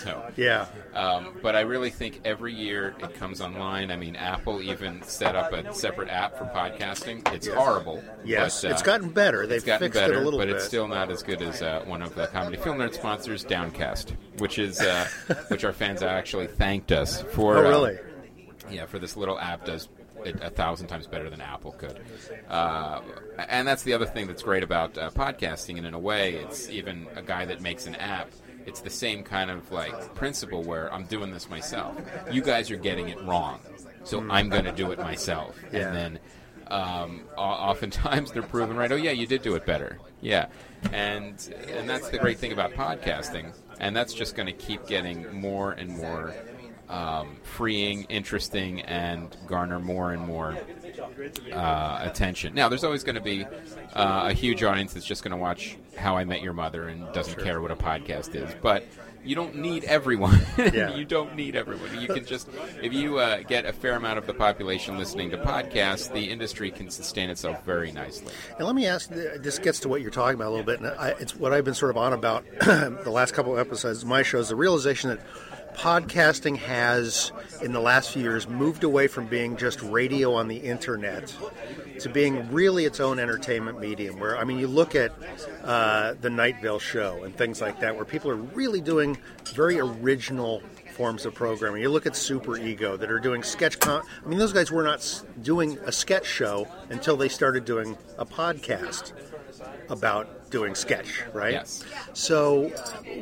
[0.03, 0.67] So Yeah.
[0.95, 3.91] um, but I really think every year it comes online.
[3.91, 7.33] I mean, Apple even set up a separate app for podcasting.
[7.35, 8.03] It's horrible.
[8.25, 9.47] Yes, but, uh, it's gotten better.
[9.47, 10.57] They've it's gotten fixed it a better, little but bit.
[10.57, 14.15] it's still not as good as uh, one of the comedy film nerd sponsors, Downcast,
[14.39, 15.07] which is uh,
[15.49, 17.57] which our fans actually thanked us for.
[17.59, 17.99] Oh, uh, really?
[18.71, 19.89] Yeah, for this little app does
[20.25, 22.01] it a thousand times better than Apple could.
[22.49, 23.01] Uh,
[23.49, 25.77] and that's the other thing that's great about uh, podcasting.
[25.79, 28.31] And in a way, it's even a guy that makes an app.
[28.67, 31.97] It's the same kind of like principle where I'm doing this myself.
[32.33, 33.61] You guys are getting it wrong,
[34.05, 34.31] so Hmm.
[34.31, 35.59] I'm going to do it myself.
[35.73, 35.89] Yeah.
[35.89, 36.19] And then
[36.69, 38.91] um, o- oftentimes they're proven right.
[38.91, 39.99] Oh yeah, you did do it better.
[40.23, 40.47] Yeah,
[40.93, 41.35] and
[41.69, 45.73] and that's the great thing about podcasting, and that's just going to keep getting more
[45.73, 46.35] and more
[46.89, 50.57] um, freeing, interesting, and garner more and more
[51.53, 52.55] uh, attention.
[52.55, 53.45] Now, there's always going to be
[53.95, 57.13] uh, a huge audience that's just going to watch How I Met Your Mother and
[57.13, 58.85] doesn't care what a podcast is, but.
[59.27, 60.39] You don't need everyone.
[60.59, 60.95] Yeah.
[60.95, 61.99] you don't need everyone.
[62.01, 62.49] You can just,
[62.83, 66.71] if you uh, get a fair amount of the population listening to podcasts, the industry
[66.71, 68.33] can sustain itself very nicely.
[68.59, 69.09] And let me ask.
[69.09, 71.65] This gets to what you're talking about a little bit, and I, it's what I've
[71.65, 74.57] been sort of on about the last couple of episodes of my show is the
[74.57, 75.21] realization that
[75.75, 77.33] podcasting has,
[77.63, 81.35] in the last few years, moved away from being just radio on the internet
[82.01, 84.19] to being really its own entertainment medium.
[84.19, 85.13] Where I mean, you look at
[85.63, 89.19] uh, the Night Vale show and things like that, where people are really doing
[89.55, 90.63] very original
[90.95, 91.83] forms of programming.
[91.83, 93.81] You look at Superego that are doing sketch.
[93.81, 97.99] Con- I mean, those guys were not doing a sketch show until they started doing
[98.17, 99.13] a podcast
[99.89, 101.53] about doing sketch, right?
[101.53, 101.85] Yes.
[102.13, 102.69] So,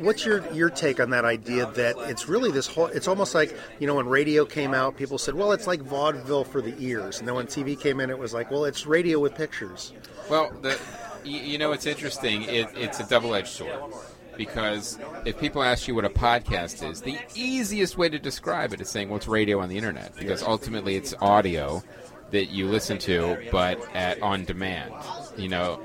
[0.03, 2.87] what's your your take on that idea that it's really this whole?
[2.89, 6.45] It's almost like you know when radio came out, people said, "Well, it's like vaudeville
[6.45, 9.19] for the ears," and then when TV came in, it was like, "Well, it's radio
[9.19, 9.95] with pictures."
[10.29, 10.79] Well, the,
[11.25, 12.43] you, know, it's interesting.
[12.43, 13.95] It, it's a double-edged sword
[14.37, 18.83] because if people ask you what a podcast is, the easiest way to describe it
[18.83, 21.83] is saying, "Well, it's radio on the internet," because ultimately it's audio
[22.31, 24.93] that you listen to, but at on demand.
[25.39, 25.81] You know,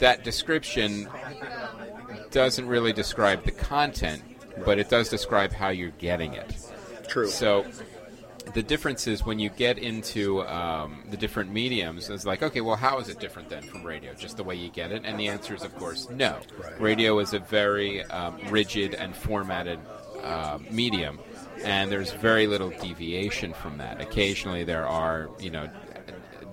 [0.00, 1.08] that description
[2.30, 4.22] doesn't really describe the content,
[4.64, 6.56] but it does describe how you're getting it.
[7.08, 7.28] True.
[7.28, 7.66] So
[8.54, 12.76] the difference is when you get into um, the different mediums, it's like, okay, well,
[12.76, 14.14] how is it different then from radio?
[14.14, 15.02] Just the way you get it?
[15.04, 16.38] And the answer is, of course, no.
[16.78, 19.78] Radio is a very um, rigid and formatted
[20.22, 21.18] uh, medium,
[21.64, 24.00] and there's very little deviation from that.
[24.00, 25.68] Occasionally, there are, you know,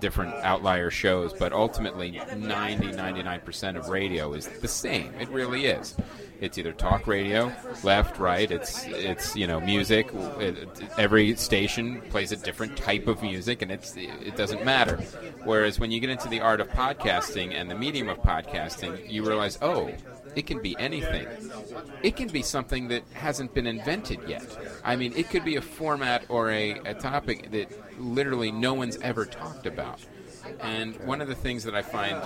[0.05, 5.11] different outlier shows, but ultimately 90 99% of radio is the same.
[5.19, 5.95] It really is.
[6.39, 7.51] It's either talk radio,
[7.83, 10.11] left, right, it's it's you know music.
[10.13, 14.97] It, every station plays a different type of music and it's it doesn't matter.
[15.43, 19.25] Whereas when you get into the art of podcasting and the medium of podcasting, you
[19.25, 19.91] realize, "Oh,
[20.35, 21.27] it can be anything.
[22.03, 24.45] It can be something that hasn't been invented yet.
[24.83, 27.69] I mean, it could be a format or a, a topic that
[27.99, 29.99] literally no one's ever talked about.
[30.61, 32.21] And one of the things that I find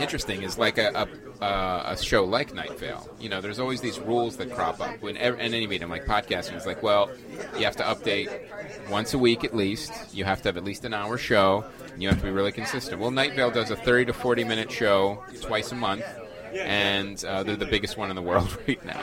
[0.00, 1.08] interesting is like a,
[1.40, 3.08] a, a, a show like Night Vale.
[3.18, 5.02] You know, there's always these rules that crop up.
[5.02, 7.10] When ev- in any medium, like podcasting, it's like, well,
[7.58, 8.30] you have to update
[8.88, 10.14] once a week at least.
[10.14, 11.64] You have to have at least an hour show.
[11.92, 13.00] And you have to be really consistent.
[13.00, 16.04] Well, Night Vale does a 30 to 40 minute show twice a month
[16.54, 19.02] and uh, they're the biggest one in the world right now.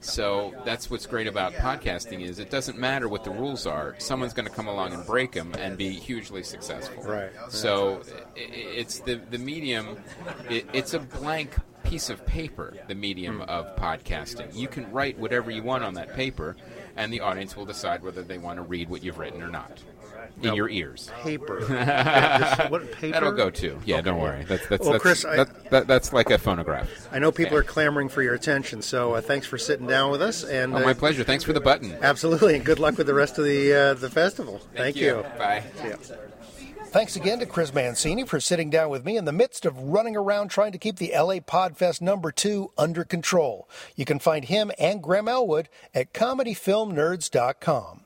[0.00, 3.94] So that's what's great about podcasting is it doesn't matter what the rules are.
[3.98, 7.04] Someone's going to come along and break them and be hugely successful.
[7.04, 7.30] Right.
[7.50, 8.02] So
[8.36, 9.98] i- i- it's the the medium.
[10.50, 12.74] It, it's a blank piece of paper.
[12.88, 14.52] The medium of podcasting.
[14.56, 16.56] You can write whatever you want on that paper,
[16.96, 19.82] and the audience will decide whether they want to read what you've written or not.
[20.38, 21.10] In Now, your ears.
[21.22, 21.60] paper.
[21.70, 23.12] Yeah, what, paper?
[23.12, 23.78] That'll go too.
[23.84, 24.44] Yeah, don't worry.
[24.44, 26.88] That's that's Well, that's, Chris, I- that, that, that's like a phonograph.
[27.12, 30.20] I know people are clamoring for your attention, so uh, thanks for sitting down with
[30.22, 30.42] us.
[30.44, 31.22] And Oh, uh, my pleasure.
[31.24, 31.96] Thanks for the button.
[32.02, 34.60] Absolutely, and good luck with the rest of the uh, the festival.
[34.74, 35.24] Thank, you.
[35.38, 35.62] Bye.
[35.80, 35.96] See ya.
[36.86, 40.14] Thanks again to Chris Mancini for sitting down with me in the midst of running
[40.14, 43.66] around trying to keep the LA Podfest number two under control.
[43.96, 48.00] You can find him and Graham Elwood at comedyfilmnerds.com.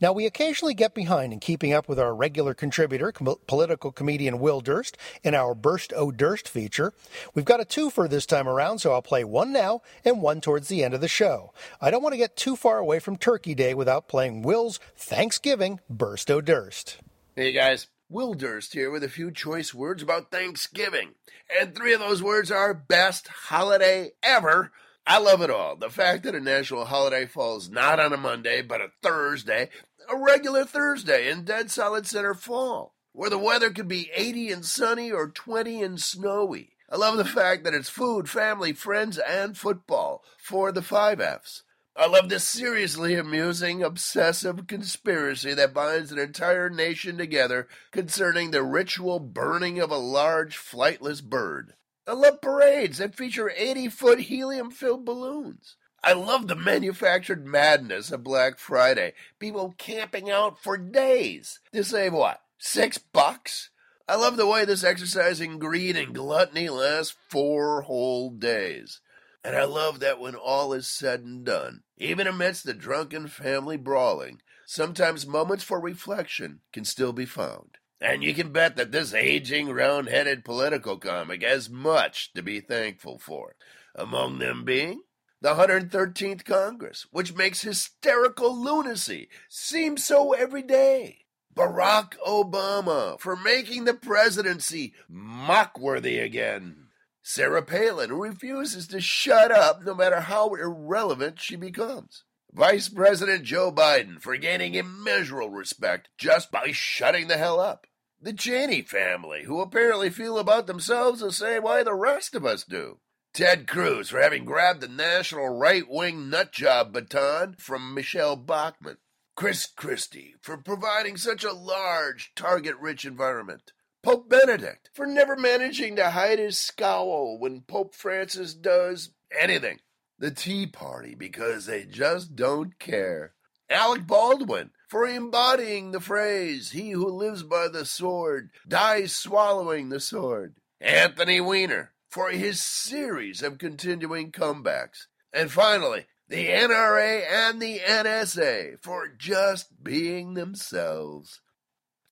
[0.00, 4.38] Now, we occasionally get behind in keeping up with our regular contributor, com- political comedian
[4.38, 6.92] Will Durst, in our Burst O' Durst feature.
[7.34, 10.68] We've got a twofer this time around, so I'll play one now and one towards
[10.68, 11.52] the end of the show.
[11.80, 15.80] I don't want to get too far away from Turkey Day without playing Will's Thanksgiving
[15.88, 16.98] Burst O' Durst.
[17.34, 21.14] Hey guys, Will Durst here with a few choice words about Thanksgiving.
[21.58, 24.70] And three of those words are best holiday ever.
[25.06, 25.76] I love it all.
[25.76, 29.68] The fact that a national holiday falls not on a Monday, but a Thursday,
[30.08, 34.64] a regular Thursday in dead solid center fall, where the weather could be 80 and
[34.64, 36.70] sunny or 20 and snowy.
[36.88, 41.64] I love the fact that it's food, family, friends, and football for the five F's.
[41.96, 48.62] I love the seriously amusing, obsessive conspiracy that binds an entire nation together concerning the
[48.62, 51.74] ritual burning of a large, flightless bird.
[52.06, 55.76] I love parades that feature 80 foot helium filled balloons.
[56.02, 59.12] I love the manufactured madness of Black Friday.
[59.38, 62.40] People camping out for days to save what?
[62.58, 63.70] Six bucks?
[64.08, 69.00] I love the way this exercising greed and gluttony lasts four whole days.
[69.44, 73.76] And I love that when all is said and done, even amidst the drunken family
[73.76, 77.78] brawling, sometimes moments for reflection can still be found.
[78.02, 82.58] And you can bet that this aging, round headed political comic has much to be
[82.58, 83.54] thankful for.
[83.94, 85.02] Among them being
[85.40, 91.18] the 113th Congress, which makes hysterical lunacy seem so everyday.
[91.54, 96.88] Barack Obama for making the presidency mock worthy again.
[97.22, 102.24] Sarah Palin, who refuses to shut up no matter how irrelevant she becomes.
[102.52, 107.86] Vice President Joe Biden for gaining immeasurable respect just by shutting the hell up.
[108.24, 112.62] The Cheney family, who apparently feel about themselves the same way the rest of us
[112.62, 113.00] do.
[113.34, 118.98] Ted Cruz for having grabbed the national right wing nutjob baton from Michele Bachmann.
[119.34, 123.72] Chris Christie for providing such a large, target rich environment.
[124.04, 129.80] Pope Benedict for never managing to hide his scowl when Pope Francis does anything.
[130.20, 133.34] The Tea Party because they just don't care.
[133.68, 139.98] Alec Baldwin for embodying the phrase, he who lives by the sword dies swallowing the
[139.98, 140.54] sword.
[140.82, 145.06] Anthony Weiner for his series of continuing comebacks.
[145.32, 151.40] And finally, the NRA and the NSA for just being themselves.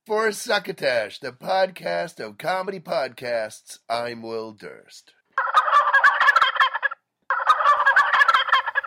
[0.06, 5.12] For Succotash, the podcast of comedy podcasts, I'm Will Durst.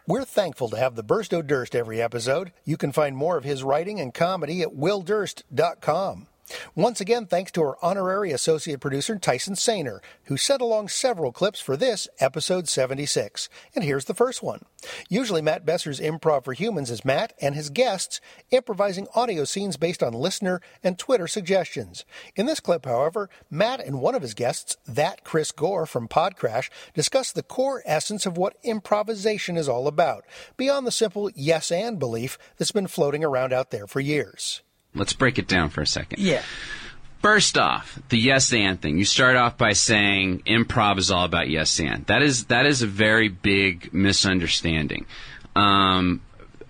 [0.05, 2.51] We're thankful to have the Burst O' Durst every episode.
[2.65, 6.27] You can find more of his writing and comedy at willdurst.com.
[6.75, 11.59] Once again, thanks to our honorary associate producer, Tyson Sainer, who sent along several clips
[11.59, 13.49] for this, episode 76.
[13.75, 14.65] And here's the first one.
[15.09, 18.19] Usually, Matt Besser's Improv for Humans is Matt and his guests
[18.51, 22.05] improvising audio scenes based on listener and Twitter suggestions.
[22.35, 26.69] In this clip, however, Matt and one of his guests, that Chris Gore from Podcrash,
[26.93, 30.25] discuss the core essence of what improvisation is all about,
[30.57, 34.61] beyond the simple yes and belief that's been floating around out there for years.
[34.95, 36.19] Let's break it down for a second.
[36.21, 36.41] Yeah.
[37.21, 38.97] First off, the yes and thing.
[38.97, 42.06] You start off by saying improv is all about yes and.
[42.08, 45.06] That is that is a very big misunderstanding.
[45.56, 46.21] Um,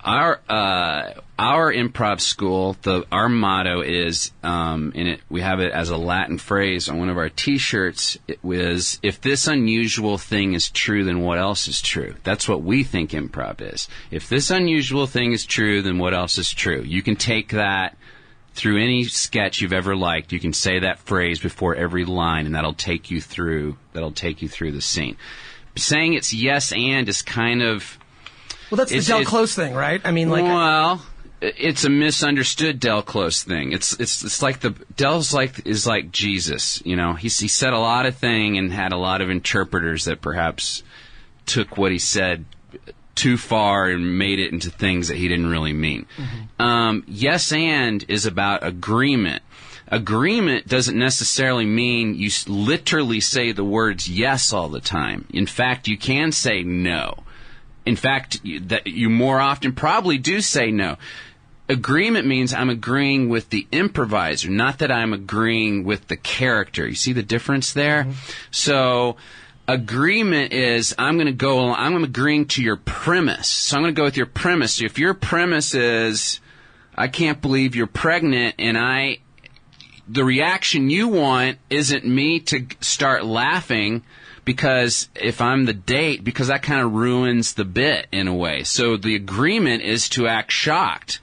[0.03, 5.71] our uh, our improv school, the our motto is, um, in it we have it
[5.71, 8.17] as a Latin phrase on one of our T-shirts.
[8.27, 12.63] It was, "If this unusual thing is true, then what else is true?" That's what
[12.63, 13.87] we think improv is.
[14.11, 16.83] If this unusual thing is true, then what else is true?
[16.85, 17.97] You can take that
[18.53, 22.53] through any sketch you've ever liked, you can say that phrase before every line, and
[22.53, 23.77] that'll take you through.
[23.93, 25.17] That'll take you through the scene.
[25.75, 27.97] Saying it's yes and is kind of
[28.73, 30.01] Well, that's the Del Close thing, right?
[30.03, 31.05] I mean, like, well,
[31.41, 33.71] it's a misunderstood Del Close thing.
[33.71, 36.81] It's it's it's like the Del's like is like Jesus.
[36.83, 40.05] You know, he he said a lot of thing and had a lot of interpreters
[40.05, 40.81] that perhaps
[41.45, 42.45] took what he said
[43.13, 46.07] too far and made it into things that he didn't really mean.
[46.57, 49.43] Um, yes and is about agreement.
[49.87, 55.27] Agreement doesn't necessarily mean you literally say the words yes all the time.
[55.31, 57.23] In fact, you can say no.
[57.85, 60.97] In fact, you- that you more often probably do say no.
[61.69, 66.87] Agreement means I'm agreeing with the improviser, not that I'm agreeing with the character.
[66.87, 68.03] You see the difference there?
[68.03, 68.11] Mm-hmm.
[68.51, 69.15] So,
[69.67, 73.47] agreement is I'm going to go along, I'm agreeing to your premise.
[73.47, 74.81] So I'm going to go with your premise.
[74.81, 76.41] If your premise is
[76.95, 79.19] I can't believe you're pregnant and I
[80.07, 84.03] the reaction you want isn't me to start laughing
[84.45, 88.63] because if I'm the date, because that kind of ruins the bit in a way.
[88.63, 91.19] So the agreement is to act shocked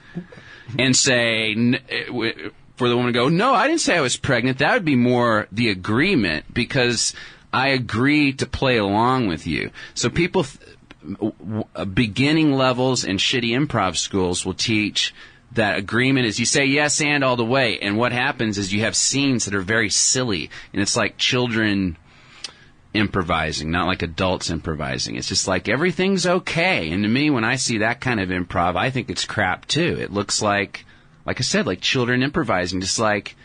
[0.78, 2.32] and say, eh,
[2.76, 4.58] for the woman to go, no, I didn't say I was pregnant.
[4.58, 7.14] That would be more the agreement because
[7.52, 9.70] I agree to play along with you.
[9.94, 10.46] So people,
[11.02, 15.14] w- beginning levels in shitty improv schools will teach
[15.52, 18.80] that agreement is you say yes and all the way, and what happens is you
[18.80, 21.96] have scenes that are very silly, and it's like children
[22.92, 25.16] improvising, not like adults improvising.
[25.16, 26.90] It's just like everything's okay.
[26.90, 29.96] And to me, when I see that kind of improv, I think it's crap too.
[30.00, 30.84] It looks like,
[31.24, 33.36] like I said, like children improvising, just like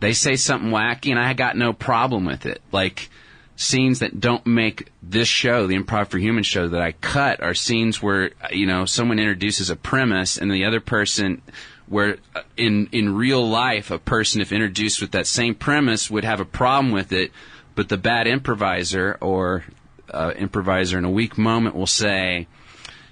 [0.00, 2.62] they say something wacky and I got no problem with it.
[2.72, 3.10] Like
[3.56, 7.54] scenes that don't make this show, the Improv for Human show that I cut are
[7.54, 11.42] scenes where, you know, someone introduces a premise and the other person
[11.88, 16.24] where uh, in in real life a person if introduced with that same premise would
[16.24, 17.30] have a problem with it
[17.74, 19.64] but the bad improviser or
[20.10, 22.46] uh, improviser in a weak moment will say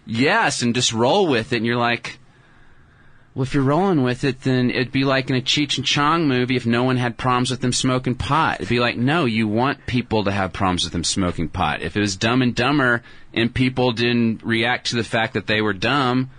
[0.07, 2.19] yes and just roll with it and you're like
[3.35, 6.27] well if you're rolling with it then it'd be like in a cheech and chong
[6.27, 8.57] movie if no one had problems with them smoking pot.
[8.57, 11.83] It'd be like no you want people to have problems with them smoking pot.
[11.83, 13.03] If it was dumb and dumber
[13.33, 16.31] and people didn't react to the fact that they were dumb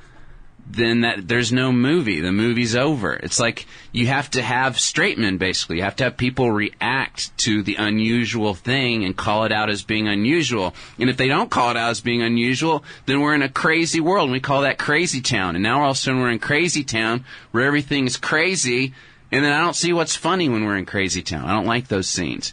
[0.73, 2.21] then that there's no movie.
[2.21, 3.13] The movie's over.
[3.13, 5.77] It's like you have to have straight men basically.
[5.77, 9.83] You have to have people react to the unusual thing and call it out as
[9.83, 10.73] being unusual.
[10.97, 13.99] And if they don't call it out as being unusual, then we're in a crazy
[13.99, 15.55] world and we call that crazy town.
[15.55, 18.93] And now all of a sudden we're in crazy town where everything is crazy
[19.31, 21.45] and then I don't see what's funny when we're in crazy town.
[21.45, 22.51] I don't like those scenes.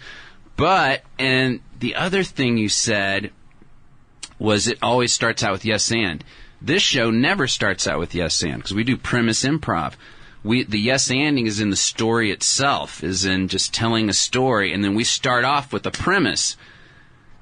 [0.57, 3.33] But and the other thing you said
[4.39, 6.23] was it always starts out with yes and.
[6.61, 9.95] This show never starts out with yes and because we do premise improv.
[10.43, 14.73] We the yes anding is in the story itself, is in just telling a story,
[14.73, 16.57] and then we start off with a premise.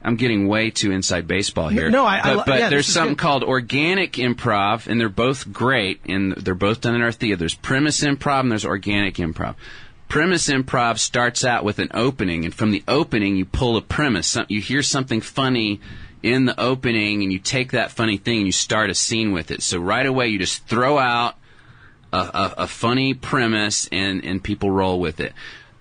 [0.03, 1.91] I'm getting way too inside baseball here.
[1.91, 3.19] No, I- I but, lo- but yeah, there's something good.
[3.23, 7.37] called organic improv, and they're both great, and they're both done in our theater.
[7.37, 9.57] There's premise improv and there's organic improv.
[10.09, 14.37] Premise improv starts out with an opening, and from the opening you pull a premise.
[14.49, 15.81] You hear something funny
[16.27, 19.53] in the opening, and you take that funny thing and you start a scene with
[19.53, 19.63] it.
[19.63, 21.37] So right away you just throw out
[22.13, 25.33] a, a, a funny premise, and and people roll with it.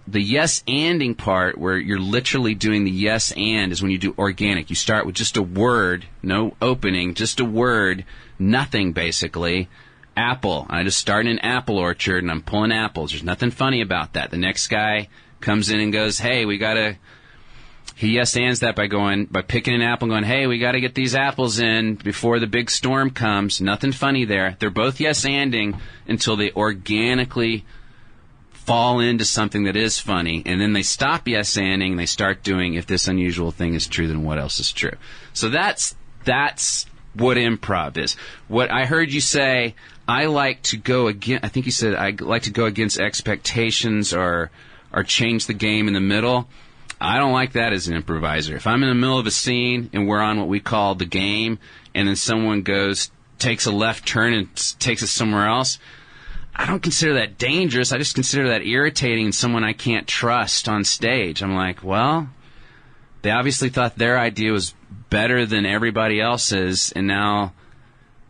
[0.07, 4.13] The yes anding part, where you're literally doing the yes and, is when you do
[4.19, 4.69] organic.
[4.69, 8.05] You start with just a word, no opening, just a word,
[8.37, 9.67] nothing basically.
[10.17, 10.65] Apple.
[10.69, 13.11] I just start in an apple orchard and I'm pulling apples.
[13.11, 14.31] There's nothing funny about that.
[14.31, 15.09] The next guy
[15.41, 16.97] comes in and goes, "Hey, we gotta."
[17.97, 20.73] He yes ands that by going by picking an apple and going, "Hey, we got
[20.73, 24.57] to get these apples in before the big storm comes." Nothing funny there.
[24.59, 27.63] They're both yes anding until they organically
[28.51, 32.43] fall into something that is funny, and then they stop yes anding and they start
[32.43, 34.97] doing if this unusual thing is true, then what else is true?
[35.31, 38.17] So that's that's what improv is.
[38.49, 39.75] What I heard you say,
[40.05, 41.39] I like to go again.
[41.43, 44.51] I think you said I like to go against expectations or
[44.91, 46.49] or change the game in the middle.
[46.99, 48.55] I don't like that as an improviser.
[48.55, 51.05] If I'm in the middle of a scene and we're on what we call the
[51.05, 51.59] game,
[51.93, 55.77] and then someone goes takes a left turn and takes us somewhere else,
[56.55, 57.91] I don't consider that dangerous.
[57.91, 61.43] I just consider that irritating and someone I can't trust on stage.
[61.43, 62.29] I'm like, well,
[63.23, 64.73] they obviously thought their idea was
[65.09, 67.53] better than everybody else's, and now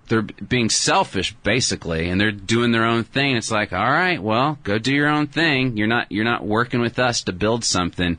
[0.07, 3.35] they're being selfish, basically, and they're doing their own thing.
[3.35, 5.77] It's like, all right, well, go do your own thing.
[5.77, 8.17] You're not you're not working with us to build something.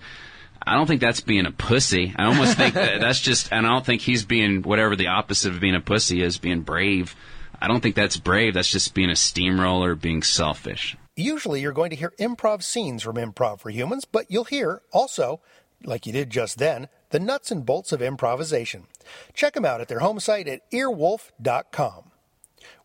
[0.66, 2.12] I don't think that's being a pussy.
[2.16, 5.52] I almost think that that's just, and I don't think he's being whatever the opposite
[5.52, 7.14] of being a pussy is, being brave.
[7.60, 8.54] I don't think that's brave.
[8.54, 10.96] That's just being a steamroller, being selfish.
[11.14, 15.40] Usually you're going to hear improv scenes from Improv for Humans, but you'll hear also,
[15.84, 18.86] like you did just then, the nuts and bolts of improvisation.
[19.32, 22.10] Check them out at their home site at earwolf.com.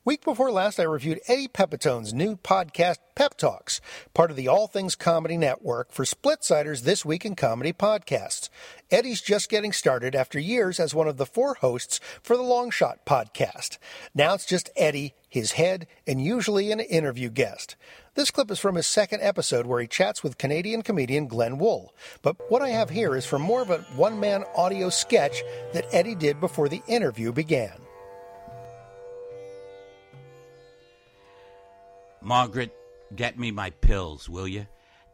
[0.04, 3.80] Week before last, I reviewed Eddie Pepitone's new podcast, Pep Talks,
[4.16, 8.50] part of the All Things Comedy Network for Splitsiders This Week in Comedy podcasts.
[8.90, 12.72] Eddie's just getting started after years as one of the four hosts for the Long
[12.72, 13.78] Shot podcast.
[14.16, 17.76] Now it's just Eddie, his head, and usually an interview guest.
[18.16, 21.94] This clip is from his second episode where he chats with Canadian comedian Glenn Wool.
[22.24, 25.44] But what I have here is from more of a one man audio sketch
[25.74, 27.74] that Eddie did before the interview began.
[32.24, 32.76] Margaret,
[33.16, 34.68] get me my pills, will you?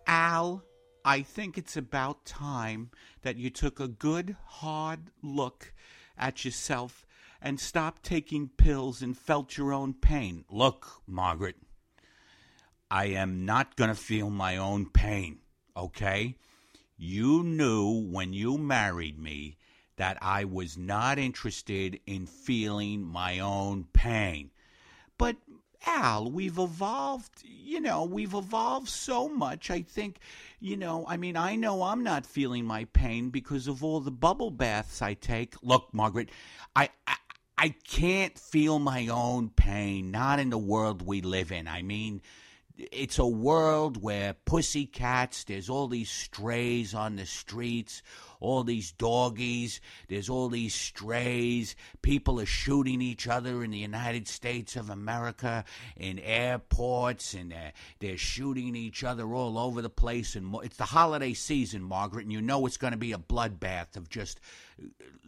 [0.05, 0.63] Al,
[1.05, 2.91] I think it's about time
[3.21, 5.73] that you took a good, hard look
[6.17, 7.05] at yourself
[7.41, 10.43] and stopped taking pills and felt your own pain.
[10.49, 11.55] Look, Margaret,
[12.91, 15.39] I am not going to feel my own pain,
[15.77, 16.35] okay?
[16.97, 19.57] You knew when you married me
[19.95, 24.51] that I was not interested in feeling my own pain.
[25.17, 25.37] But
[25.87, 29.71] Al, we've evolved, you know, we've evolved so much.
[29.71, 30.19] I think,
[30.59, 34.11] you know, I mean, I know I'm not feeling my pain because of all the
[34.11, 35.55] bubble baths I take.
[35.63, 36.29] Look, Margaret,
[36.75, 37.15] I, I
[37.59, 41.67] I can't feel my own pain, not in the world we live in.
[41.67, 42.21] I mean,
[42.77, 48.03] it's a world where pussycats, there's all these strays on the streets,
[48.39, 51.75] all these doggies, there's all these strays.
[52.01, 55.65] People are shooting each other in the United States of America,
[55.95, 60.35] in airports, and they're, they're shooting each other all over the place.
[60.35, 63.95] And it's the holiday season, Margaret, and you know it's going to be a bloodbath
[63.97, 64.39] of just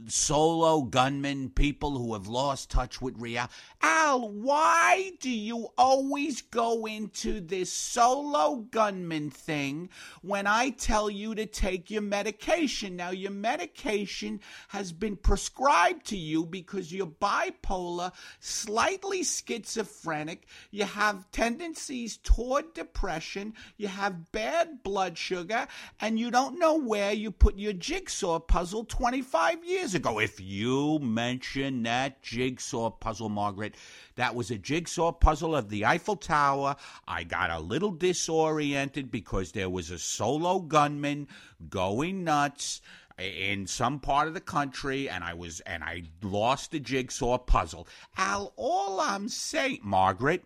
[0.07, 3.53] solo gunmen, people who have lost touch with reality.
[3.81, 9.89] Al, why do you always go into this solo gunman thing
[10.21, 12.98] when I tell you to take your medication?
[12.99, 21.31] Now, your medication has been prescribed to you because you're bipolar, slightly schizophrenic, you have
[21.31, 25.65] tendencies toward depression, you have bad blood sugar,
[26.01, 30.19] and you don't know where you put your jigsaw puzzle 25 years ago.
[30.19, 33.75] If you mention that jigsaw puzzle, Margaret,
[34.15, 36.75] that was a jigsaw puzzle of the Eiffel Tower.
[37.07, 41.29] I got a little disoriented because there was a solo gunman
[41.67, 42.81] going nuts
[43.17, 47.87] in some part of the country and I was and I lost the jigsaw puzzle.
[48.17, 50.43] Al, all I'm saying, Margaret,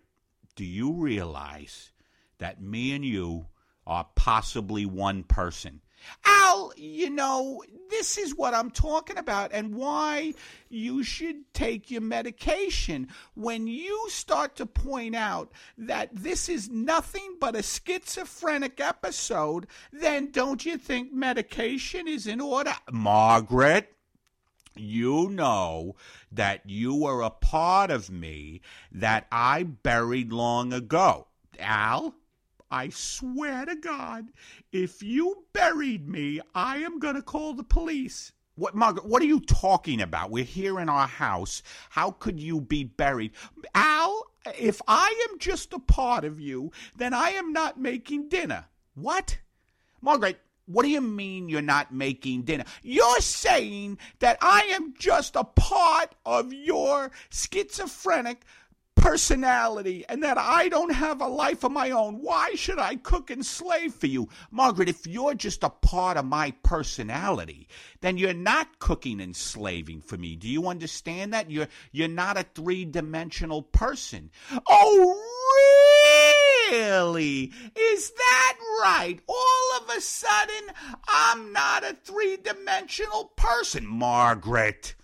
[0.56, 1.92] do you realize
[2.40, 3.48] that me and you
[3.86, 5.82] are possibly one person?
[6.26, 10.34] Al, you know, this is what I'm talking about and why
[10.70, 13.08] you should take your medication.
[13.36, 20.32] When you start to point out that this is nothing but a schizophrenic episode, then
[20.32, 22.74] don't you think medication is in order?
[22.92, 23.94] Margaret,
[24.76, 25.96] you know
[26.32, 31.28] that you were a part of me that I buried long ago.
[31.60, 32.16] Al,
[32.74, 34.30] I swear to God,
[34.72, 38.32] if you buried me, I am going to call the police.
[38.56, 40.32] What, Margaret, what are you talking about?
[40.32, 41.62] We're here in our house.
[41.92, 43.34] How could you be buried?
[43.76, 44.26] Al,
[44.60, 48.66] if I am just a part of you, then I am not making dinner.
[48.96, 49.38] What?
[50.02, 52.64] Margaret, what do you mean you're not making dinner?
[52.82, 58.46] You're saying that I am just a part of your schizophrenic
[59.04, 62.22] personality and that I don't have a life of my own.
[62.22, 64.30] Why should I cook and slave for you?
[64.50, 67.68] Margaret, if you're just a part of my personality,
[68.00, 70.38] then you're not cooking and slaving for me.
[70.38, 71.52] Do you understand that?
[71.52, 74.32] You're you're not a three-dimensional person.
[74.70, 75.22] Oh,
[76.72, 77.52] really?
[77.76, 79.20] Is that right?
[79.28, 80.72] All of a sudden,
[81.10, 84.96] I'm not a three-dimensional person, Margaret.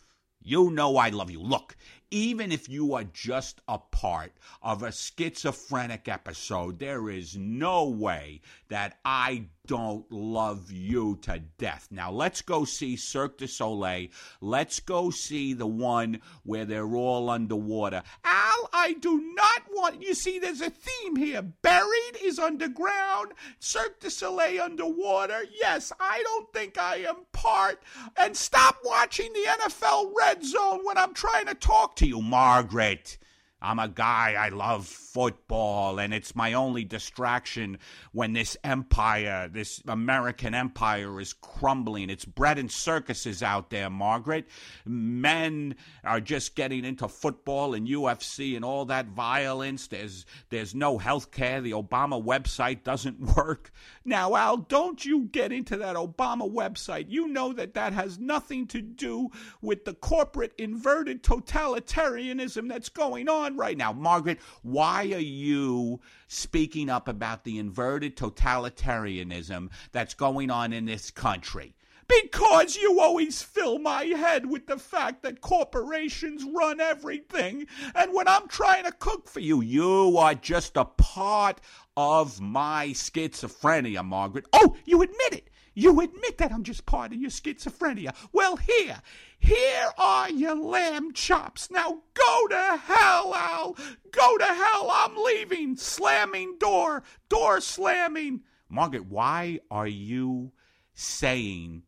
[0.42, 1.42] You know I love you.
[1.42, 1.76] Look,
[2.12, 8.42] even if you are just a part of a schizophrenic episode, there is no way
[8.70, 11.88] that I don't love you to death.
[11.92, 14.08] Now, let's go see Cirque du Soleil.
[14.42, 18.02] Let's go see the one where they're all underwater.
[18.24, 20.02] Al, I do not want.
[20.02, 21.42] You see, there's a theme here.
[21.42, 25.44] Buried is underground, Cirque du Soleil underwater.
[25.60, 27.82] Yes, I don't think I am part.
[28.18, 33.18] And stop watching the NFL Red Zone when I'm trying to talk to you, Margaret.
[33.62, 37.78] I'm a guy, I love football, and it's my only distraction
[38.14, 42.10] when this empire, this American empire, is crumbling.
[42.10, 44.48] It's bread and circuses out there, Margaret.
[44.86, 49.88] Men are just getting into football and UFC and all that violence.
[49.88, 51.60] There's, there's no health care.
[51.60, 53.72] The Obama website doesn't work.
[54.06, 57.08] Now, Al, don't you get into that Obama website.
[57.10, 59.30] You know that that has nothing to do
[59.62, 63.94] with the corporate inverted totalitarianism that's going on right now.
[63.94, 71.12] Margaret, why are you speaking up about the inverted totalitarianism that's going on in this
[71.12, 71.76] country?
[72.08, 77.68] Because you always fill my head with the fact that corporations run everything.
[77.94, 81.62] And when I'm trying to cook for you, you are just a part
[81.96, 84.46] of my schizophrenia, Margaret.
[84.54, 85.50] Oh, you admit it.
[85.76, 88.16] You admit that I'm just part of your schizophrenia.
[88.34, 89.02] Well, here,
[89.40, 91.72] here are your lamb chops.
[91.72, 93.78] Now go to hell, Al.
[94.12, 94.92] Go to hell.
[94.94, 95.76] I'm leaving.
[95.76, 97.04] Slamming door.
[97.30, 98.42] Door slamming.
[98.70, 100.52] Margaret, why are you
[100.94, 101.84] saying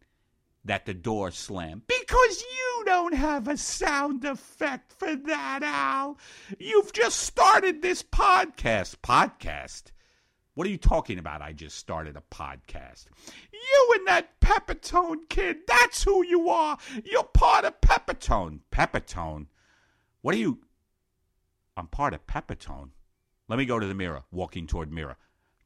[0.66, 1.84] that the door slammed?
[1.88, 6.18] Because you don't have a sound effect for that, Al.
[6.58, 8.96] You've just started this podcast.
[9.04, 9.92] Podcast?
[10.54, 11.42] What are you talking about?
[11.42, 13.06] I just started a podcast.
[13.54, 16.78] You and that Pepitone kid, that's who you are.
[17.06, 18.60] You're part of Pepitone.
[18.70, 19.48] Pepitone?
[20.22, 20.60] What are you?
[21.78, 22.90] I'm part of Pepitone.
[23.48, 25.16] Let me go to the mirror, walking toward mirror.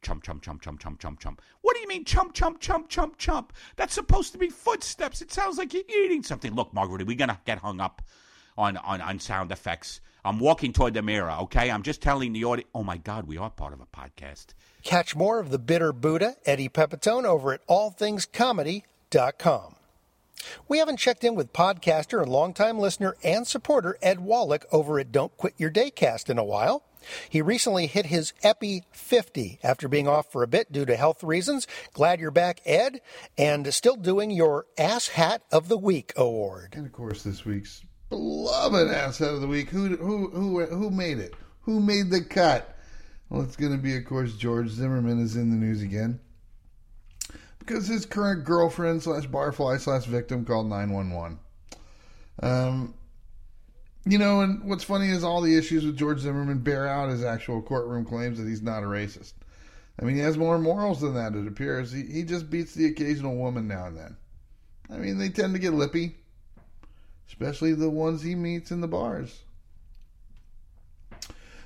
[0.03, 1.41] Chump, chump, chump, chump, chump, chump, chump.
[1.61, 3.53] What do you mean chump, chump, chump, chump, chump?
[3.77, 5.19] That's supposed to be footsteps.
[5.23, 6.53] It sounds like you're eating something.
[6.53, 8.03] Look, Margaret, are we going to get hung up?
[8.57, 10.01] on, on, on sound effects.
[10.23, 11.69] I'm walking toward the mirror, okay?
[11.69, 12.69] I'm just telling the audience.
[12.73, 14.47] Oh my God, we are part of a podcast.
[14.85, 19.75] Catch more of the bitter Buddha, Eddie Pepitone, over at allthingscomedy.com.
[20.67, 25.11] We haven't checked in with podcaster and longtime listener and supporter Ed Wallach over at
[25.11, 26.83] Don't Quit Your Daycast in a while.
[27.27, 31.23] He recently hit his Epi 50 after being off for a bit due to health
[31.23, 31.65] reasons.
[31.93, 33.01] Glad you're back, Ed,
[33.39, 36.75] and still doing your Ass Hat of the Week award.
[36.77, 39.71] And of course, this week's beloved Ass Hat of the Week.
[39.71, 41.33] Who who who who made it?
[41.61, 42.74] Who made the cut?
[43.29, 46.19] Well, it's going to be, of course, George Zimmerman is in the news again
[47.65, 51.39] because his current girlfriend slash barfly slash victim called 911.
[52.43, 52.93] Um,
[54.05, 57.23] you know, and what's funny is all the issues with George Zimmerman bear out his
[57.23, 59.33] actual courtroom claims that he's not a racist.
[59.99, 61.91] I mean, he has more morals than that, it appears.
[61.91, 64.17] He, he just beats the occasional woman now and then.
[64.91, 66.17] I mean, they tend to get lippy,
[67.27, 69.41] especially the ones he meets in the bars.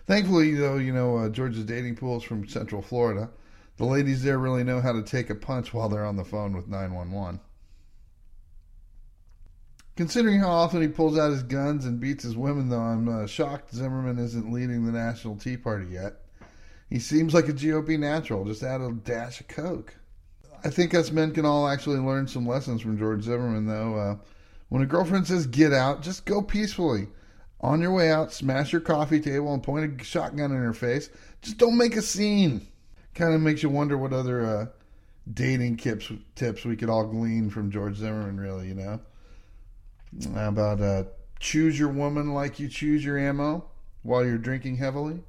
[0.10, 3.30] Thankfully, though, you know, uh, George's dating pool is from Central Florida.
[3.78, 6.56] The ladies there really know how to take a punch while they're on the phone
[6.56, 7.40] with 911.
[9.96, 13.28] Considering how often he pulls out his guns and beats his women, though, I'm uh,
[13.28, 16.16] shocked Zimmerman isn't leading the National Tea Party yet.
[16.90, 19.94] He seems like a GOP natural, just add a dash of coke.
[20.64, 23.96] I think us men can all actually learn some lessons from George Zimmerman, though.
[23.96, 24.16] Uh,
[24.70, 27.10] when a girlfriend says get out, just go peacefully.
[27.62, 31.10] On your way out, smash your coffee table and point a shotgun in her face.
[31.42, 32.66] Just don't make a scene.
[33.14, 34.66] Kind of makes you wonder what other uh,
[35.32, 39.00] dating tips tips we could all glean from George Zimmerman, really, you know?
[40.34, 41.04] How about uh,
[41.40, 43.66] choose your woman like you choose your ammo
[44.04, 45.22] while you're drinking heavily?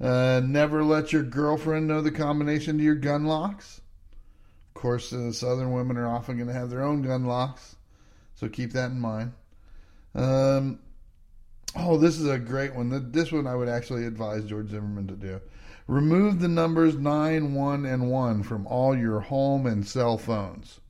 [0.00, 3.80] Uh, never let your girlfriend know the combination to your gun locks.
[4.74, 7.76] Of course, uh, Southern women are often going to have their own gun locks,
[8.34, 9.32] so keep that in mind.
[10.14, 10.78] Um,
[11.76, 13.10] oh, this is a great one.
[13.10, 15.40] This one I would actually advise George Zimmerman to do.
[15.86, 20.80] Remove the numbers 9, 1, and 1 from all your home and cell phones.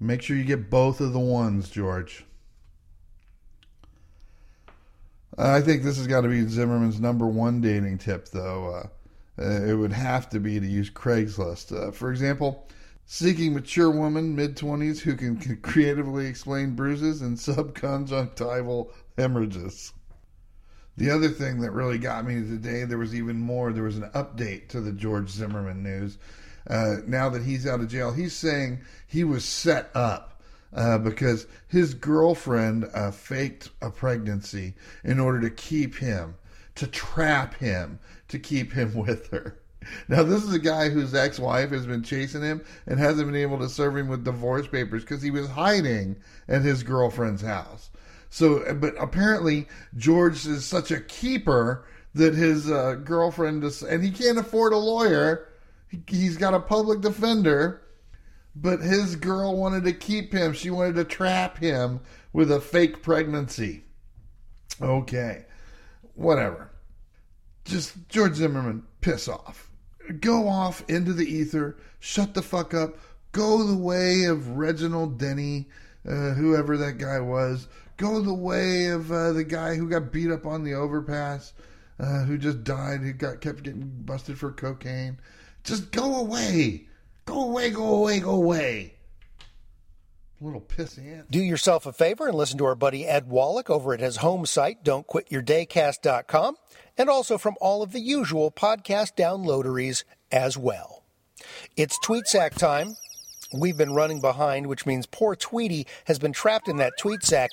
[0.00, 2.24] Make sure you get both of the ones, George.
[5.36, 8.88] I think this has got to be Zimmerman's number one dating tip, though.
[9.38, 11.76] Uh, it would have to be to use Craigslist.
[11.76, 12.68] Uh, for example,
[13.06, 19.92] seeking mature woman, mid 20s, who can, creatively explain bruises and subconjunctival hemorrhages.
[20.96, 23.72] The other thing that really got me today, there was even more.
[23.72, 26.18] There was an update to the George Zimmerman news.
[26.68, 30.40] Uh, now that he's out of jail, he's saying he was set up
[30.72, 36.36] uh, because his girlfriend uh, faked a pregnancy in order to keep him,
[36.76, 37.98] to trap him,
[38.28, 39.58] to keep him with her.
[40.08, 43.40] Now, this is a guy whose ex wife has been chasing him and hasn't been
[43.40, 46.16] able to serve him with divorce papers because he was hiding
[46.48, 47.90] at his girlfriend's house.
[48.30, 54.10] So, but apparently, George is such a keeper that his uh, girlfriend, is, and he
[54.10, 55.48] can't afford a lawyer.
[55.88, 57.82] He, he's got a public defender,
[58.56, 60.52] but his girl wanted to keep him.
[60.52, 62.00] She wanted to trap him
[62.32, 63.84] with a fake pregnancy.
[64.80, 65.46] Okay,
[66.14, 66.70] whatever.
[67.64, 69.63] Just George Zimmerman, piss off.
[70.20, 71.76] Go off into the ether.
[71.98, 72.98] Shut the fuck up.
[73.32, 75.66] Go the way of Reginald Denny,
[76.06, 77.66] uh, whoever that guy was.
[77.96, 81.52] Go the way of uh, the guy who got beat up on the overpass,
[81.98, 83.00] uh, who just died.
[83.00, 85.18] Who got kept getting busted for cocaine.
[85.62, 86.86] Just go away.
[87.24, 87.70] Go away.
[87.70, 88.20] Go away.
[88.20, 88.93] Go away.
[90.40, 91.30] Little pissy ant.
[91.30, 94.46] Do yourself a favor and listen to our buddy Ed Wallach over at his home
[94.46, 96.56] site, don'tquityourdaycast.com,
[96.98, 101.04] and also from all of the usual podcast downloaderies as well.
[101.76, 102.96] It's Tweet Sack time.
[103.52, 107.50] We've been running behind, which means poor Tweety has been trapped in that tweet sack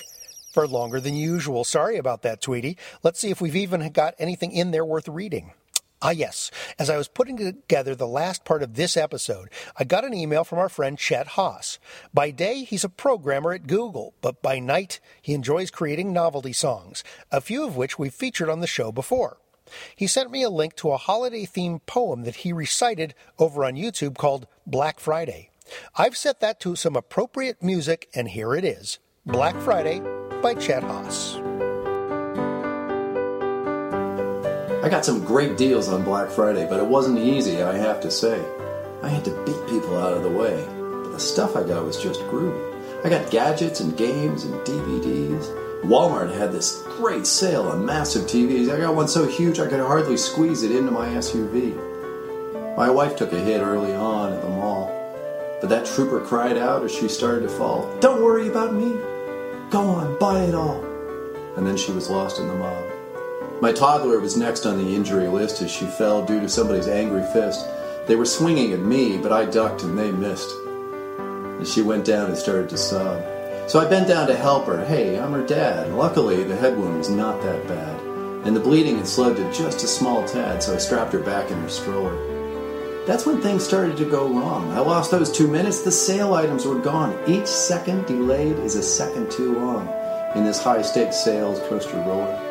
[0.51, 1.63] for longer than usual.
[1.63, 2.77] Sorry about that, Tweety.
[3.03, 5.53] Let's see if we've even got anything in there worth reading.
[6.03, 6.49] Ah, yes.
[6.79, 10.43] As I was putting together the last part of this episode, I got an email
[10.43, 11.77] from our friend Chet Haas.
[12.11, 17.03] By day, he's a programmer at Google, but by night, he enjoys creating novelty songs,
[17.31, 19.37] a few of which we've featured on the show before.
[19.95, 23.75] He sent me a link to a holiday themed poem that he recited over on
[23.75, 25.51] YouTube called Black Friday.
[25.95, 30.01] I've set that to some appropriate music, and here it is Black Friday
[30.41, 31.39] by Chet Haas.
[34.83, 38.09] I got some great deals on Black Friday, but it wasn't easy, I have to
[38.09, 38.43] say.
[39.03, 40.65] I had to beat people out of the way,
[41.03, 43.05] but the stuff I got was just groovy.
[43.05, 45.83] I got gadgets and games and DVDs.
[45.83, 48.73] Walmart had this great sale on massive TVs.
[48.73, 51.75] I got one so huge I could hardly squeeze it into my SUV.
[52.75, 54.87] My wife took a hit early on at the mall.
[55.59, 58.93] But that trooper cried out as she started to fall, Don't worry about me.
[59.69, 60.83] Go on, buy it all.
[61.55, 62.90] And then she was lost in the mob.
[63.61, 67.21] My toddler was next on the injury list as she fell due to somebody's angry
[67.31, 67.67] fist.
[68.07, 70.49] They were swinging at me, but I ducked and they missed.
[71.19, 73.21] And she went down and started to sob.
[73.69, 74.83] So I bent down to help her.
[74.83, 75.93] Hey, I'm her dad.
[75.93, 78.01] Luckily, the head wound was not that bad.
[78.47, 81.51] And the bleeding had slowed to just a small tad, so I strapped her back
[81.51, 82.17] in her stroller.
[83.05, 84.71] That's when things started to go wrong.
[84.71, 85.81] I lost those two minutes.
[85.81, 87.15] The sale items were gone.
[87.29, 89.87] Each second delayed is a second too long
[90.35, 92.50] in this high stakes sales coaster roller.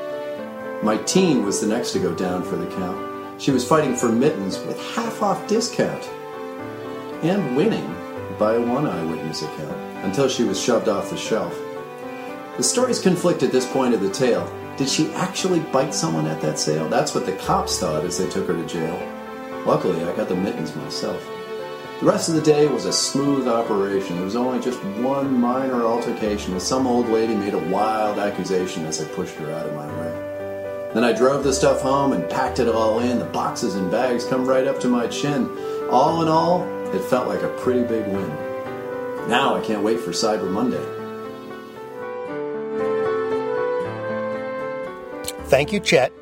[0.82, 3.42] My teen was the next to go down for the count.
[3.42, 6.08] She was fighting for mittens with half off discount
[7.22, 7.94] and winning
[8.38, 11.54] by one eyewitness account until she was shoved off the shelf.
[12.56, 14.50] The stories conflict at this point of the tale.
[14.78, 16.88] Did she actually bite someone at that sale?
[16.88, 18.96] That's what the cops thought as they took her to jail.
[19.66, 21.22] Luckily, I got the mittens myself.
[22.00, 24.16] The rest of the day was a smooth operation.
[24.16, 28.86] There was only just one minor altercation as some old lady made a wild accusation
[28.86, 30.29] as I pushed her out of my way.
[30.92, 33.20] Then I drove the stuff home and packed it all in.
[33.20, 35.48] The boxes and bags come right up to my chin.
[35.88, 36.62] All in all,
[36.92, 38.28] it felt like a pretty big win.
[39.28, 40.84] Now I can't wait for Cyber Monday.
[45.44, 46.12] Thank you, Chet.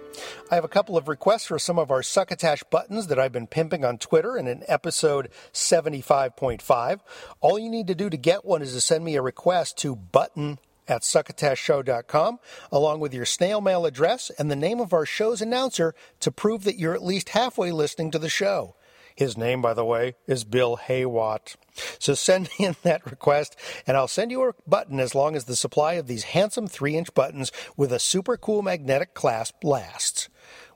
[0.51, 3.47] I have a couple of requests for some of our succotash buttons that I've been
[3.47, 7.01] pimping on Twitter and in episode 75.5.
[7.41, 9.95] All you need to do to get one is to send me a request to
[9.95, 10.59] button
[10.89, 12.39] at succotashshow.com
[12.73, 16.65] along with your snail mail address and the name of our show's announcer to prove
[16.65, 18.75] that you're at least halfway listening to the show.
[19.19, 21.57] His name, by the way, is Bill Haywatt.
[21.99, 25.57] So send in that request, and I'll send you a button as long as the
[25.57, 30.29] supply of these handsome 3 inch buttons with a super cool magnetic clasp lasts.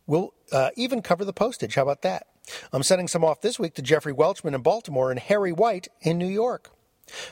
[0.09, 1.77] We'll uh, even cover the postage.
[1.77, 2.27] How about that?
[2.73, 6.19] I'm sending some off this week to Jeffrey Welchman in Baltimore and Harry White in
[6.19, 6.73] New York.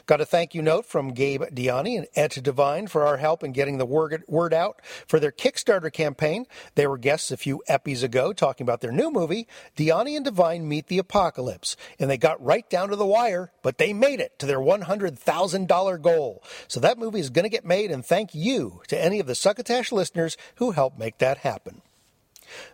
[0.07, 3.53] Got a thank you note from Gabe Diani and Ed Devine for our help in
[3.53, 6.47] getting the word, out for their Kickstarter campaign.
[6.75, 9.47] They were guests a few epis ago talking about their new movie,
[9.77, 11.77] Diani and Devine Meet the Apocalypse.
[11.99, 16.03] And they got right down to the wire, but they made it to their $100,000
[16.03, 16.43] goal.
[16.69, 19.35] So that movie is going to get made, and thank you to any of the
[19.35, 21.83] Succotash listeners who helped make that happen.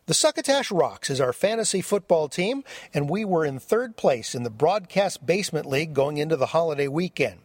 [0.06, 2.64] The Succotash Rocks is our fantasy football team,
[2.94, 6.88] and we were in third place in the Broadcast Basement League going into the holiday
[6.88, 7.40] weekend.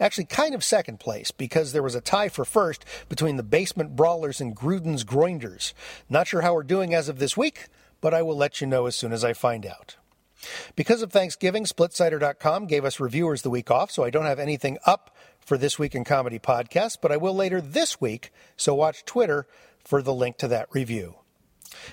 [0.00, 3.94] Actually, kind of second place because there was a tie for first between the Basement
[3.94, 5.72] Brawlers and Gruden's Groinders.
[6.08, 7.68] Not sure how we're doing as of this week,
[8.00, 9.96] but I will let you know as soon as I find out.
[10.76, 14.78] Because of Thanksgiving, SplitSider.com gave us reviewers the week off, so I don't have anything
[14.84, 19.04] up for This Week in Comedy podcast, but I will later this week, so watch
[19.04, 19.46] Twitter
[19.84, 21.16] for the link to that review.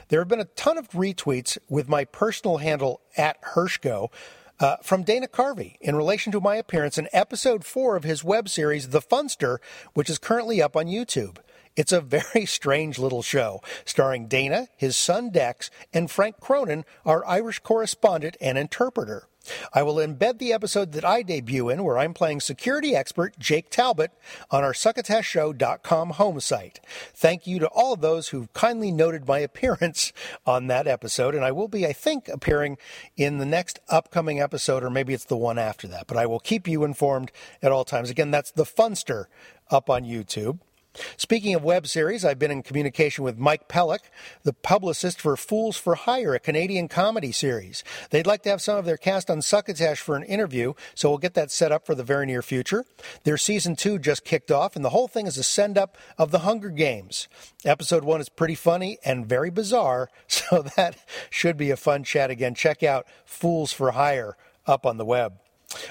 [0.10, 4.10] There have been a ton of retweets with my personal handle at Hirschgo
[4.60, 8.48] uh, from Dana Carvey in relation to my appearance in episode four of his web
[8.48, 9.58] series, The Funster,
[9.94, 11.38] which is currently up on YouTube.
[11.76, 17.26] It's a very strange little show, starring Dana, his son Dex, and Frank Cronin, our
[17.26, 19.28] Irish correspondent and interpreter.
[19.74, 23.70] I will embed the episode that I debut in, where I'm playing security expert Jake
[23.70, 24.12] Talbot,
[24.50, 26.80] on our succotashshow.com home site.
[27.14, 30.14] Thank you to all of those who've kindly noted my appearance
[30.46, 32.78] on that episode, and I will be, I think, appearing
[33.18, 36.39] in the next upcoming episode, or maybe it's the one after that, but I will
[36.39, 37.32] keep you informed
[37.62, 38.10] at all times.
[38.10, 39.26] Again, that's The Funster
[39.70, 40.60] up on YouTube.
[41.16, 44.10] Speaking of web series, I've been in communication with Mike Pellick,
[44.44, 47.84] the publicist for Fools for Hire, a Canadian comedy series.
[48.10, 51.18] They'd like to have some of their cast on Succotash for an interview, so we'll
[51.18, 52.84] get that set up for the very near future.
[53.24, 56.32] Their season two just kicked off, and the whole thing is a send up of
[56.32, 57.30] the Hunger Games.
[57.64, 60.98] Episode one is pretty funny and very bizarre, so that
[61.30, 62.54] should be a fun chat again.
[62.54, 64.36] Check out Fools for Hire
[64.68, 65.41] up on the web.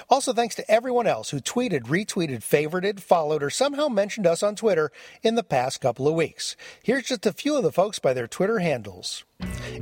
[0.09, 4.55] Also, thanks to everyone else who tweeted, retweeted, favorited, followed, or somehow mentioned us on
[4.55, 4.91] Twitter
[5.23, 6.55] in the past couple of weeks.
[6.83, 9.23] Here's just a few of the folks by their Twitter handles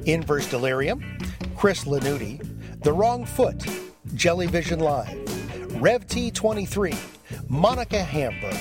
[0.05, 1.03] Inverse Delirium,
[1.55, 2.39] Chris Lanuti,
[2.83, 3.59] The Wrong Foot,
[4.09, 8.55] Jellyvision Live, Rev T23, Monica Hamburg,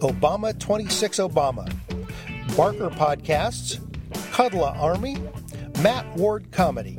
[0.00, 1.72] Obama 26 Obama,
[2.56, 3.78] Barker Podcasts,
[4.32, 5.16] Cuddla Army,
[5.82, 6.98] Matt Ward Comedy,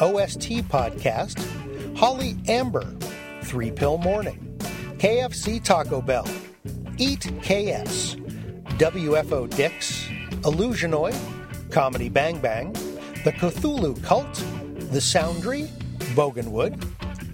[0.00, 1.38] OST Podcast,
[2.00, 2.96] Holly Amber,
[3.42, 4.56] Three Pill Morning,
[4.96, 6.26] KFC Taco Bell,
[6.96, 8.14] Eat KS,
[8.78, 10.08] WFO Dix,
[10.40, 11.14] Illusionoid,
[11.70, 12.72] Comedy Bang Bang,
[13.22, 14.32] The Cthulhu Cult,
[14.90, 15.68] The Soundry,
[16.16, 16.82] Boganwood,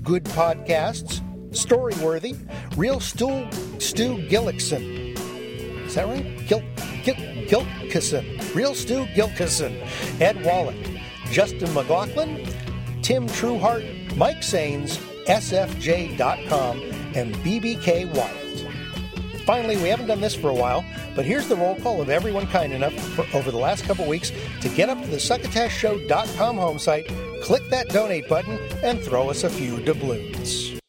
[0.02, 2.36] Good Podcasts, Storyworthy,
[2.76, 3.48] Real Stu,
[3.78, 5.16] Stu Gillickson.
[5.86, 6.44] Is that right?
[6.48, 6.64] Gil,
[7.04, 7.14] Gil,
[7.46, 8.52] Gilkison.
[8.52, 10.20] Real Stu Gilkison.
[10.20, 10.74] Ed Wallach,
[11.30, 12.44] Justin McLaughlin,
[13.02, 14.96] Tim Trueheart, Mike Sains,
[15.26, 16.80] sfj.com,
[17.14, 18.46] and BBK Wyatt.
[19.44, 22.46] Finally, we haven't done this for a while, but here's the roll call of everyone
[22.48, 26.78] kind enough for over the last couple weeks to get up to the succotashshow.com home
[26.78, 27.06] site,
[27.42, 30.80] click that donate button, and throw us a few doubloons.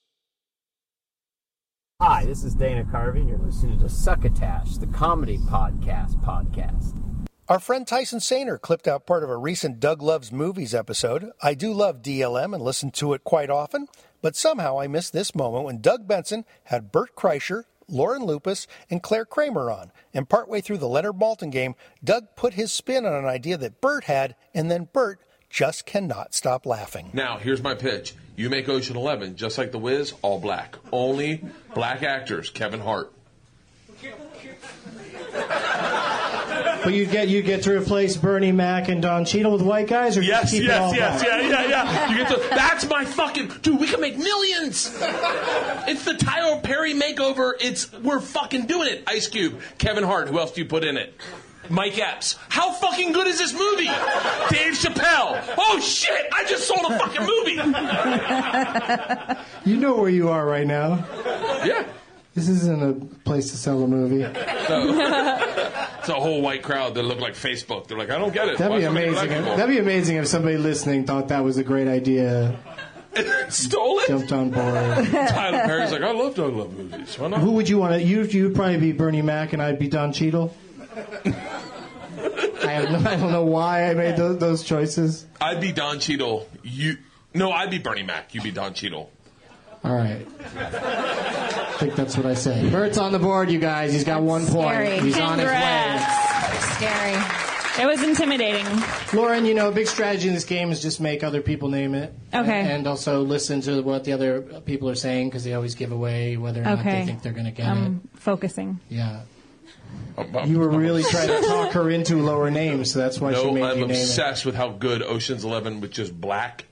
[2.02, 7.07] Hi, this is Dana Carvey, and you're listening to Succotash, the comedy podcast podcast.
[7.50, 11.32] Our friend Tyson Sainer clipped out part of a recent Doug Loves Movies episode.
[11.42, 13.88] I do love DLM and listen to it quite often,
[14.22, 19.02] but somehow I missed this moment when Doug Benson had Bert Kreischer, Lauren Lapkus, and
[19.02, 19.94] Clare Kramer on.
[20.14, 23.80] And partway through the Leonard Maltin game, Doug put his spin on an idea that
[23.80, 27.12] Bert had, and then Bert just cannot stop laughing.
[27.14, 28.14] Now, here's my pitch.
[28.36, 30.76] You make Ocean Eleven just like The Wiz, all black.
[30.92, 32.50] Only black actors.
[32.50, 33.14] Kevin Hart.
[36.84, 40.18] But you get you get to replace Bernie Mac and Don Cheadle with white guys,
[40.18, 41.42] or Yes, keep it yes, all yes, black?
[41.42, 42.10] yeah, yeah, yeah.
[42.12, 43.80] You get to, that's my fucking dude.
[43.80, 44.88] We can make millions.
[45.88, 47.54] It's the Tyler Perry makeover.
[47.60, 49.04] It's we're fucking doing it.
[49.08, 50.30] Ice Cube, Kevin Hart.
[50.30, 51.14] Who else do you put in it?
[51.70, 52.38] Mike Epps.
[52.48, 53.86] How fucking good is this movie?
[54.50, 55.44] Dave Chappelle.
[55.58, 56.26] Oh shit!
[56.34, 57.58] I just sold a fucking movie.
[59.70, 61.06] You know where you are right now.
[61.66, 61.86] Yeah.
[62.36, 62.94] This isn't a
[63.26, 64.24] place to sell a movie.
[66.08, 67.88] It's a whole white crowd that look like Facebook.
[67.88, 68.58] They're like, I don't get it.
[68.58, 69.44] That'd Why be so many black amazing.
[69.44, 69.58] people?
[69.58, 72.58] That'd be amazing if somebody listening thought that was a great idea.
[73.50, 74.08] Stole it.
[74.08, 74.64] Jumped on board.
[75.12, 77.20] Tyler Perry's like, I love Doug Love movies.
[77.20, 77.42] Why not?
[77.42, 78.02] Who would you want to?
[78.02, 80.56] You you would probably be Bernie Mac, and I'd be Don Cheadle.
[81.26, 81.32] I,
[82.72, 85.26] have no, I don't know why I made those, those choices.
[85.42, 86.48] I'd be Don Cheadle.
[86.64, 87.00] You
[87.34, 88.34] no, I'd be Bernie Mac.
[88.34, 89.12] You'd be Don Cheadle.
[89.88, 90.28] All right.
[90.56, 92.72] I think that's what I said.
[92.72, 93.94] Bert's on the board, you guys.
[93.94, 94.70] He's got one point.
[94.70, 94.90] Scary.
[94.90, 95.04] point.
[95.04, 95.54] He's on his way.
[95.54, 96.76] Congrats.
[96.76, 97.48] Scary.
[97.80, 98.66] It was intimidating.
[99.14, 101.94] Lauren, you know, a big strategy in this game is just make other people name
[101.94, 102.12] it.
[102.34, 102.72] Okay.
[102.72, 106.38] And also listen to what the other people are saying because they always give away
[106.38, 108.80] whether or not they think they're going to get I'm focusing.
[108.90, 109.22] Yeah.
[110.18, 113.52] Oh, you were really trying to talk her into lower names, so that's why she
[113.52, 114.02] made I'm you name it.
[114.02, 116.66] obsessed with how good Ocean's Eleven with just black.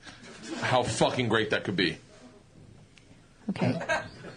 [0.60, 1.98] How fucking great that could be.
[3.50, 3.78] Okay.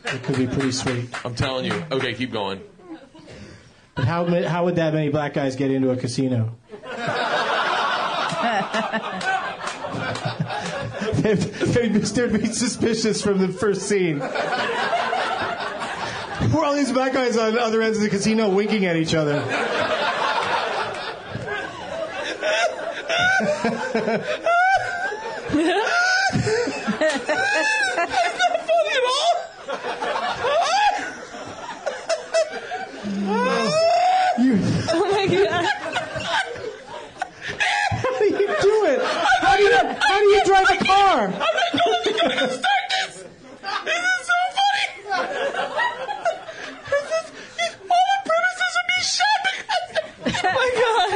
[0.05, 1.09] It could be pretty sweet.
[1.25, 1.83] I'm telling you.
[1.91, 2.61] Okay, keep going.
[3.95, 6.55] But how how would that many black guys get into a casino?
[11.21, 14.19] they'd, they'd, they'd be suspicious from the first scene.
[16.49, 18.95] Who are all these black guys on the other ends of the casino winking at
[18.95, 19.43] each other?
[32.99, 33.18] funny at
[34.39, 34.55] You,
[34.91, 35.65] oh my god.
[37.91, 38.99] how do you do it?
[39.41, 41.19] How do you, how do you drive a car?
[41.25, 43.13] I'm not going to gonna start this.
[43.83, 44.87] This is so funny.
[46.89, 47.25] This is,
[47.91, 49.41] all the premises would be shot.
[50.25, 51.09] Oh my god.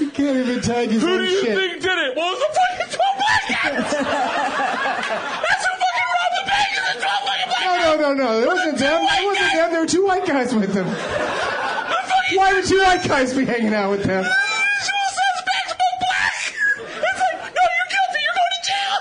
[0.00, 1.56] You can't even tag his Who own do you shit.
[1.56, 2.16] think did it?
[2.16, 3.90] What was the fucking 12 black guys?
[3.94, 7.62] That's who fucking robbed the bank and the 12 fucking black
[8.04, 8.38] No, no.
[8.38, 9.00] It wasn't them.
[9.00, 9.70] It wasn't them.
[9.72, 10.84] There were two white guys with them.
[10.84, 14.22] Why would two white guys be hanging out with them?
[14.24, 16.52] Back to black.
[16.84, 18.20] It's like, no, you're guilty.
[18.20, 18.92] You're going to jail.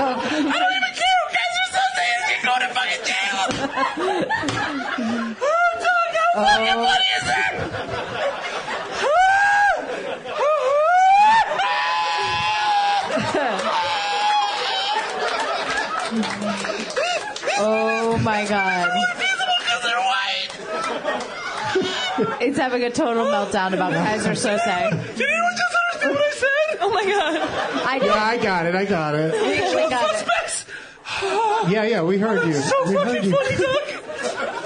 [0.00, 0.16] I
[0.48, 1.20] don't even care.
[1.20, 3.36] You guys are so saying you go to fucking jail.
[5.42, 7.52] oh, how uh, fucking funny is that?
[17.64, 18.88] Oh my god.
[22.40, 24.90] It's having a total meltdown about Keyser Söze.
[25.16, 25.74] Did anyone just
[26.04, 26.78] understand what I said?
[26.80, 27.36] Oh my god.
[27.88, 28.06] I did.
[28.06, 28.74] Yeah, I got it.
[28.74, 29.32] I got it.
[29.32, 29.40] We,
[29.82, 30.16] we got it.
[30.16, 30.66] Suspects.
[31.70, 32.52] Yeah, yeah, we heard you.
[32.54, 33.36] So we heard fucking you.
[33.36, 33.88] funny, Doug.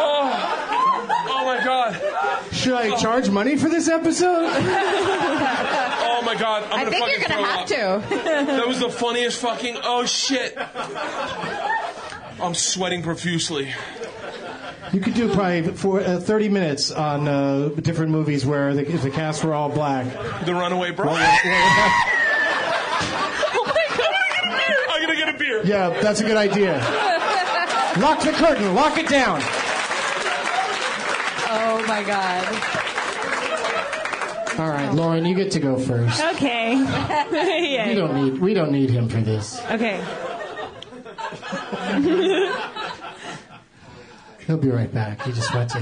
[0.00, 2.00] Oh, oh my god.
[2.52, 4.48] Should I charge money for this episode?
[6.10, 6.64] Oh my god.
[6.70, 7.66] I'm I gonna think fucking you're gonna have up.
[8.08, 8.14] to.
[8.46, 9.76] That was the funniest fucking.
[9.82, 10.56] Oh shit.
[12.40, 13.74] I'm sweating profusely.
[14.92, 19.02] You could do probably for uh, 30 minutes on uh, different movies where the, if
[19.02, 20.06] the cast were all black.
[20.46, 21.38] The Runaway Bride.
[23.54, 24.88] oh my God.
[24.90, 25.62] I'm gonna get a beer.
[25.64, 26.78] Yeah, that's a good idea.
[27.98, 28.74] Lock the curtain.
[28.74, 29.40] Lock it down.
[31.50, 32.44] Oh my god.
[34.58, 36.20] All right, Lauren, you get to go first.
[36.34, 36.76] Okay.
[37.88, 39.60] We don't need we don't need him for this.
[39.70, 40.02] Okay.
[44.46, 45.22] He'll be right back.
[45.22, 45.80] He just went to.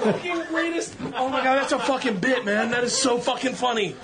[0.00, 0.96] fucking greatest.
[1.16, 2.70] Oh my god, that's a fucking bit, man.
[2.70, 3.96] That is so fucking funny.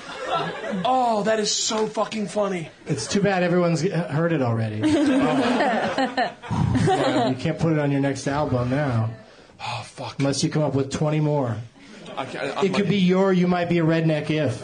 [0.85, 2.71] Oh, that is so fucking funny.
[2.87, 4.83] It's too bad everyone's uh, heard it already.
[6.83, 9.11] Well, you can't put it on your next album now.
[9.61, 10.19] Oh fuck!
[10.19, 11.57] Unless you come up with 20 more.
[12.17, 12.25] I
[12.65, 14.61] It could be your "You Might Be a Redneck If."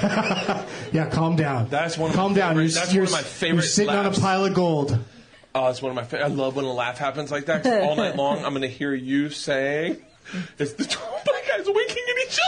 [0.02, 1.68] yeah, calm down.
[1.70, 2.50] That's one of calm my down.
[2.56, 4.98] favorite- You're, that's you're, one of my favorite You're sitting on a pile of gold.
[5.56, 6.26] Oh, it's one of my favorite.
[6.26, 7.66] I love when a laugh happens like that.
[7.66, 9.98] all night long, I'm gonna hear you saying,
[10.60, 12.40] "It's the two black guys winking at each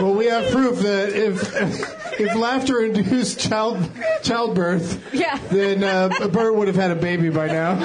[0.00, 3.78] Well, we have proof that if if laughter induced child
[4.22, 5.38] childbirth, Yeah.
[5.50, 7.76] then uh, Bert would have had a baby by now.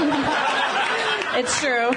[1.38, 1.92] It's true.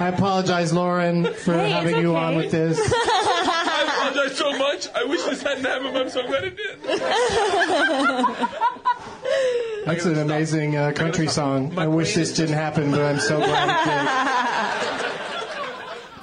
[0.00, 2.78] I apologize, Lauren, for Hey, it's having you on with this.
[2.82, 4.88] I apologize so much.
[4.94, 6.78] I wish this hadn't happened, but I'm so glad it did.
[9.86, 11.78] That's an amazing uh, country song.
[11.78, 14.53] I wish this didn't happen, but I'm so glad it did.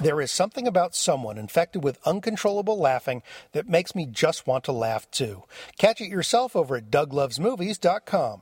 [0.02, 3.22] There is something about someone infected with uncontrollable laughing
[3.52, 5.44] that makes me just want to laugh too.
[5.78, 8.40] Catch it yourself over at douglovesmovies.com.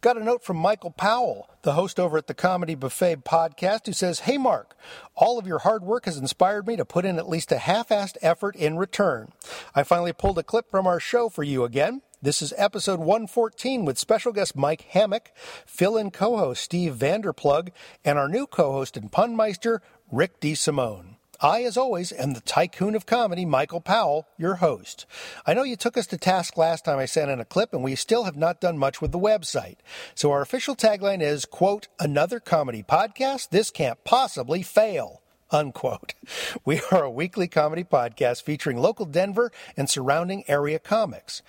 [0.00, 3.92] Got a note from Michael Powell, the host over at the Comedy Buffet podcast, who
[3.92, 4.74] says, Hey Mark,
[5.14, 7.90] all of your hard work has inspired me to put in at least a half
[7.90, 9.32] assed effort in return.
[9.74, 12.00] I finally pulled a clip from our show for you again.
[12.22, 15.32] This is episode 114 with special guest Mike Hammock,
[15.64, 17.70] fill in co host Steve Vanderplug,
[18.04, 19.78] and our new co host and punmeister,
[20.12, 21.14] Rick DeSimone.
[21.40, 25.06] I, as always, am the tycoon of comedy, Michael Powell, your host.
[25.46, 27.84] I know you took us to task last time I sent in a clip, and
[27.84, 29.76] we still have not done much with the website.
[30.16, 33.50] So our official tagline is, quote, another comedy podcast?
[33.50, 35.22] This can't possibly fail.
[35.52, 36.14] Unquote.
[36.64, 41.42] We are a weekly comedy podcast featuring local Denver and surrounding area comics.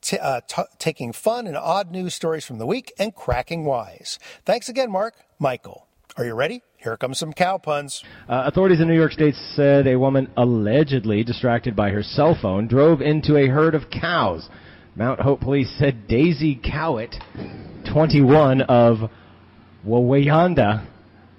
[0.00, 4.18] T- uh, t- taking fun and odd news stories from the week and cracking wise.
[4.44, 5.14] Thanks again, Mark.
[5.38, 5.86] Michael,
[6.16, 6.62] are you ready?
[6.84, 8.04] Here comes some cow puns.
[8.28, 12.68] Uh, authorities in New York State said a woman allegedly distracted by her cell phone
[12.68, 14.50] drove into a herd of cows.
[14.94, 17.16] Mount Hope police said Daisy Cowett,
[17.90, 19.10] 21 of
[19.86, 20.86] Wawayanda,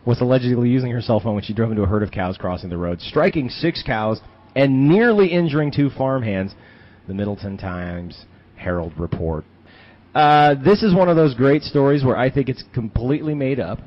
[0.03, 2.71] was allegedly using her cell phone when she drove into a herd of cows crossing
[2.71, 4.19] the road, striking six cows
[4.55, 6.55] and nearly injuring two farmhands.
[7.07, 8.25] The Middletown Times
[8.55, 9.45] Herald report.
[10.15, 13.79] Uh, this is one of those great stories where I think it's completely made up,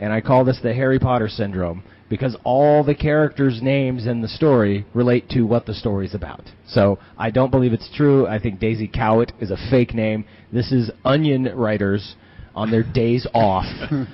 [0.00, 4.28] and I call this the Harry Potter syndrome because all the characters' names in the
[4.28, 6.42] story relate to what the story's about.
[6.66, 8.26] So I don't believe it's true.
[8.26, 10.24] I think Daisy Cowett is a fake name.
[10.52, 12.16] This is Onion writers
[12.54, 13.64] on their days off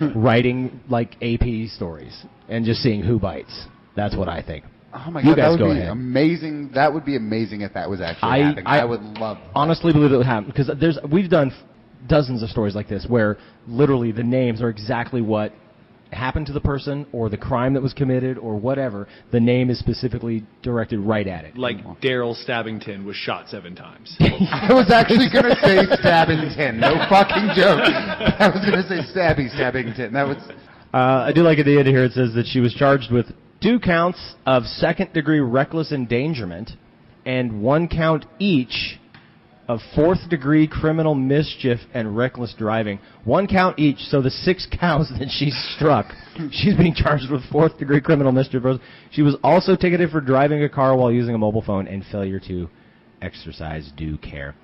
[0.14, 3.66] writing like AP stories and just seeing who bites.
[3.94, 4.66] That's what I think.
[4.92, 5.90] Oh my you god, guys that would go be ahead.
[5.90, 6.70] amazing.
[6.74, 8.66] That would be amazing if that was actually I, happening.
[8.66, 9.38] I, I, would love.
[9.54, 11.52] honestly believe it would happen because there's we've done
[12.06, 15.52] dozens of stories like this where literally the names are exactly what
[16.16, 19.06] happened to the person or the crime that was committed or whatever.
[19.30, 21.56] The name is specifically directed right at it.
[21.56, 24.16] Like Daryl Stabbington was shot seven times.
[24.20, 26.78] I was actually going to say Stabbington.
[26.78, 27.82] No fucking joke.
[27.84, 30.12] I was going to say Stabby Stabbington.
[30.12, 30.38] That was.
[30.92, 33.26] Uh, I do like at the end here it says that she was charged with
[33.62, 36.70] two counts of second degree reckless endangerment
[37.24, 38.98] and one count each
[39.68, 43.00] of fourth degree criminal mischief and reckless driving.
[43.24, 46.06] One count each, so the six counts that she struck,
[46.50, 48.62] she's being charged with fourth degree criminal mischief.
[49.10, 52.40] She was also ticketed for driving a car while using a mobile phone and failure
[52.46, 52.68] to
[53.22, 54.54] exercise due care.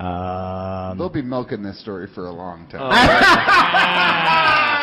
[0.00, 2.80] Um, They'll be milking this story for a long time.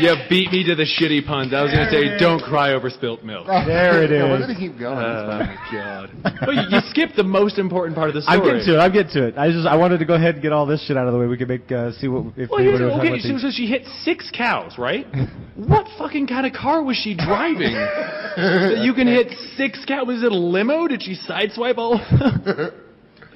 [0.00, 1.52] you beat me to the shitty puns.
[1.52, 3.46] I was going to say, don't cry over spilt milk.
[3.68, 4.18] There it is.
[4.18, 4.98] Yeah, we're going to keep going.
[4.98, 6.14] Oh, It's fine.
[6.24, 6.46] God.
[6.46, 8.38] Well, you, you skipped the most important part of the story.
[8.38, 8.78] I'm getting to it.
[8.78, 9.38] I'm getting to it.
[9.38, 11.18] I just I wanted to go ahead and get all this shit out of the
[11.18, 11.26] way.
[11.26, 13.84] We can make uh, see what if Well, anybody here's, okay, so, so she hit
[14.02, 15.06] six cows, right?
[15.56, 17.74] what fucking kind of car was she driving?
[17.74, 20.06] that you can hit six cows?
[20.06, 20.86] Was it a limo?
[20.88, 22.00] Did she sideswipe all?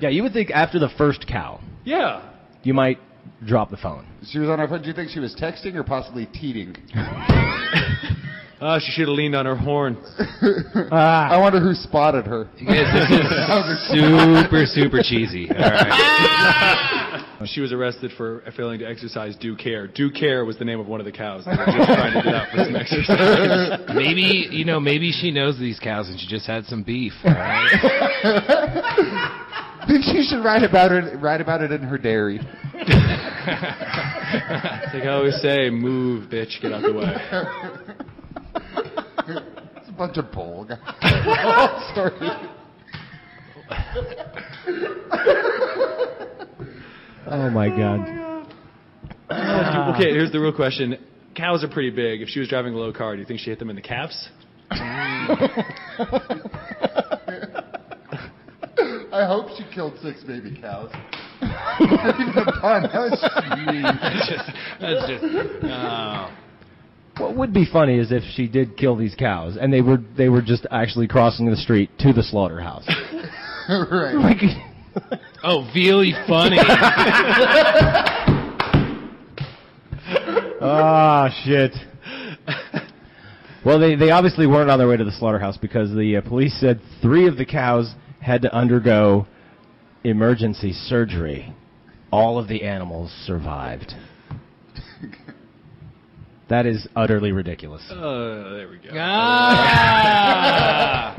[0.01, 2.29] Yeah, you would think after the first cow, yeah.
[2.65, 2.99] you might
[3.47, 4.07] drop the phone.
[4.31, 4.83] She was on her phone.
[4.83, 6.77] Do you think she was texting or possibly teeting?
[6.95, 7.01] Oh,
[8.61, 9.97] ah, she should have leaned on her horn.
[10.95, 11.31] Ah.
[11.31, 12.49] I wonder who spotted her.
[12.59, 13.89] Yes, this is
[14.45, 15.49] super, super cheesy.
[15.51, 15.87] All right.
[15.91, 17.43] Ah.
[17.47, 19.87] She was arrested for failing to exercise due care.
[19.89, 21.45] Due care was the name of one of the cows.
[21.45, 23.81] They were just trying to get out for some exercise.
[23.95, 27.15] maybe you know, maybe she knows these cows and she just had some beef.
[27.25, 28.19] I
[29.87, 31.19] think she should write about it.
[31.21, 32.41] Write about it in her diary.
[32.75, 32.91] It's
[34.95, 37.17] like I always say, move, bitch, get out the way.
[39.77, 40.67] It's a bunch of bull.
[40.71, 42.13] oh, sorry.
[47.27, 48.01] Oh my god.
[49.95, 50.97] okay, here's the real question.
[51.35, 52.21] Cows are pretty big.
[52.21, 53.83] If she was driving a low car, do you think she hit them in the
[53.83, 54.29] calves?
[59.13, 60.91] I hope she killed six baby cows.
[61.43, 62.83] Even a pun.
[62.85, 63.83] That was just mean.
[63.83, 64.51] That's just,
[64.81, 65.25] that's just,
[65.65, 66.35] oh.
[67.19, 70.31] What would be funny is if she did kill these cows and they were they
[70.31, 72.89] were just actually crossing the street to the slaughterhouse.
[73.69, 74.15] right.
[74.15, 74.41] Like,
[75.45, 76.59] oh, really funny.
[80.65, 81.73] Ah, shit.
[83.65, 86.57] Well, they, they obviously weren't on their way to the slaughterhouse because the uh, police
[86.61, 87.93] said three of the cows
[88.23, 89.27] had to undergo
[90.05, 91.53] emergency surgery.
[92.11, 93.95] All of the animals survived.
[96.49, 97.83] That is utterly ridiculous.
[97.91, 98.91] Uh, there we go.
[98.95, 101.17] Ah!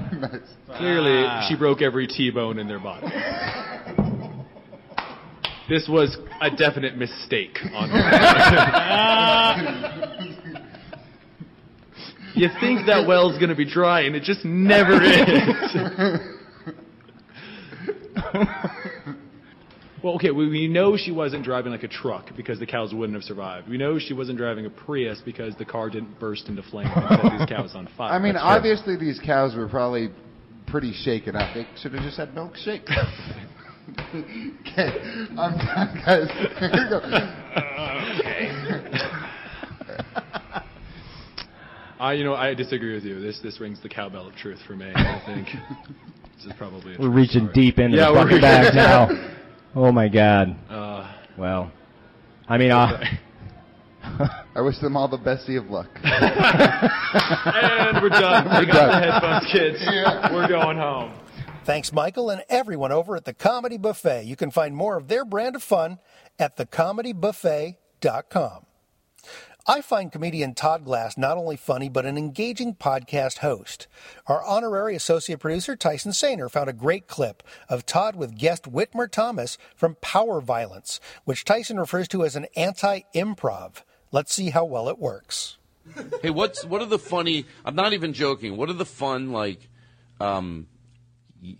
[0.78, 1.46] Clearly, Ah.
[1.50, 3.08] she broke every T-bone in their body.
[5.70, 9.64] This was a definite mistake on her part.
[12.36, 15.14] You think that well's going to be dry, and it just never is.
[20.04, 23.16] well, okay, we, we know she wasn't driving like a truck because the cows wouldn't
[23.16, 23.70] have survived.
[23.70, 27.22] We know she wasn't driving a Prius because the car didn't burst into flame and
[27.22, 28.14] set these cows on fire.
[28.14, 30.10] I mean, That's obviously these cows were probably
[30.68, 31.54] pretty shaken up.
[31.54, 32.90] They should have just had milkshake.
[33.90, 34.92] okay,
[35.38, 36.28] I'm done, guys.
[36.62, 37.02] We go.
[42.00, 43.22] I, you know, I disagree with you.
[43.22, 44.92] This this rings the cowbell of truth for me.
[44.94, 45.48] I think
[46.38, 46.96] this is probably.
[46.96, 47.54] A We're reaching story.
[47.54, 49.10] deep into yeah, the fucking bag now.
[49.76, 50.56] Oh my god.
[50.70, 51.72] Uh, Well,
[52.48, 53.04] I mean, uh,
[54.56, 55.88] I wish them all the bestie of luck.
[56.04, 58.46] and we're done.
[58.50, 59.80] We're We got the headphones, kids.
[60.32, 61.12] We're going home.
[61.66, 64.26] Thanks, Michael, and everyone over at the Comedy Buffet.
[64.26, 65.98] You can find more of their brand of fun
[66.38, 68.66] at thecomedybuffet.com.
[69.66, 73.88] I find comedian Todd Glass not only funny, but an engaging podcast host.
[74.28, 79.10] Our honorary associate producer, Tyson Sainer, found a great clip of Todd with guest Whitmer
[79.10, 83.84] Thomas from Power Violence, which Tyson refers to as an anti improv.
[84.12, 85.58] Let's see how well it works.
[86.22, 87.46] hey, what's what are the funny?
[87.64, 88.58] I'm not even joking.
[88.58, 89.70] What are the fun like,
[90.20, 90.68] um,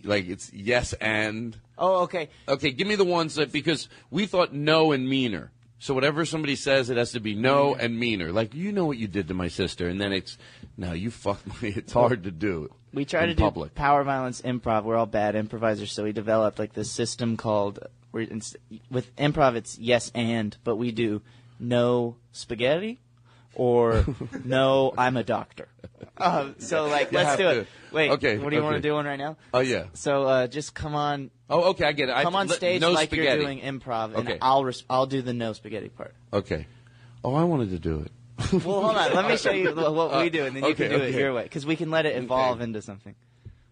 [0.02, 1.58] like it's yes and.
[1.78, 2.28] Oh, okay.
[2.46, 5.52] Okay, give me the ones that because we thought no and meaner.
[5.78, 8.32] So whatever somebody says, it has to be no and meaner.
[8.32, 10.38] Like you know what you did to my sister, and then it's
[10.76, 11.70] no, you fucked me.
[11.76, 12.70] It's hard to do.
[12.92, 13.74] We try to do public.
[13.74, 14.84] power violence improv.
[14.84, 17.80] We're all bad improvisers, so we developed like this system called
[18.12, 19.56] with improv.
[19.56, 21.22] It's yes and, but we do
[21.58, 23.00] no spaghetti
[23.56, 24.04] or
[24.44, 25.68] no I'm a doctor.
[26.16, 27.54] Um, so like, You let's have do it.
[27.64, 27.66] to.
[27.94, 28.88] Wait, Okay, what do you want to okay.
[28.88, 29.36] do one right now?
[29.52, 29.84] Oh yeah.
[29.94, 31.30] So uh, just come on.
[31.50, 32.14] Oh, okay, I get it.
[32.14, 33.42] I- Come on let- stage no like spaghetti.
[33.42, 34.38] you're doing improv, and Okay.
[34.40, 36.14] I'll res- I'll do the no spaghetti part.
[36.32, 36.66] Okay.
[37.22, 38.12] Oh, I wanted to do it.
[38.64, 39.14] well, hold on.
[39.14, 41.18] Let me show you what we do, and then you okay, can do it okay.
[41.18, 43.14] your way, because we can let it evolve into something.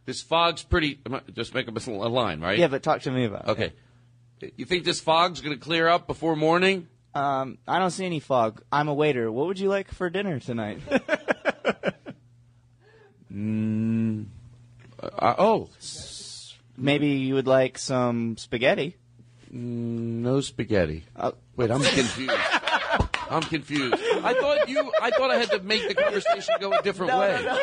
[0.04, 0.98] This fog's pretty.
[1.06, 2.58] am I- Just make up a line, right?
[2.58, 3.48] Yeah, but talk to me about it.
[3.50, 3.72] Okay.
[4.56, 6.88] You think this fog's going to clear up before morning?
[7.14, 8.62] Um, I don't see any fog.
[8.72, 9.30] I'm a waiter.
[9.30, 10.80] What would you like for dinner tonight?
[13.32, 14.26] Mm,
[15.02, 15.68] uh, oh.
[16.76, 18.96] Maybe you would like some spaghetti.
[19.52, 21.04] Mm, no spaghetti.
[21.56, 22.34] Wait, I'm confused.
[23.30, 23.94] I'm confused.
[24.24, 24.92] I thought you.
[25.00, 27.42] I thought I had to make the conversation go a different No, way.
[27.44, 27.58] no,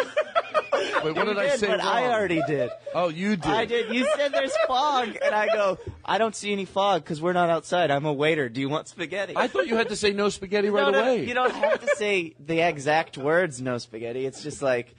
[1.03, 2.70] Wait, what You did I say But I already did.
[2.93, 3.45] Oh, you did.
[3.51, 3.93] I did.
[3.93, 7.49] You said there's fog, and I go, I don't see any fog because we're not
[7.49, 7.91] outside.
[7.91, 8.49] I'm a waiter.
[8.49, 9.34] Do you want spaghetti?
[9.36, 11.26] I thought you had to say no spaghetti right No, no, away.
[11.28, 14.95] You don't have to say the exact words "no spaghetti." It's just like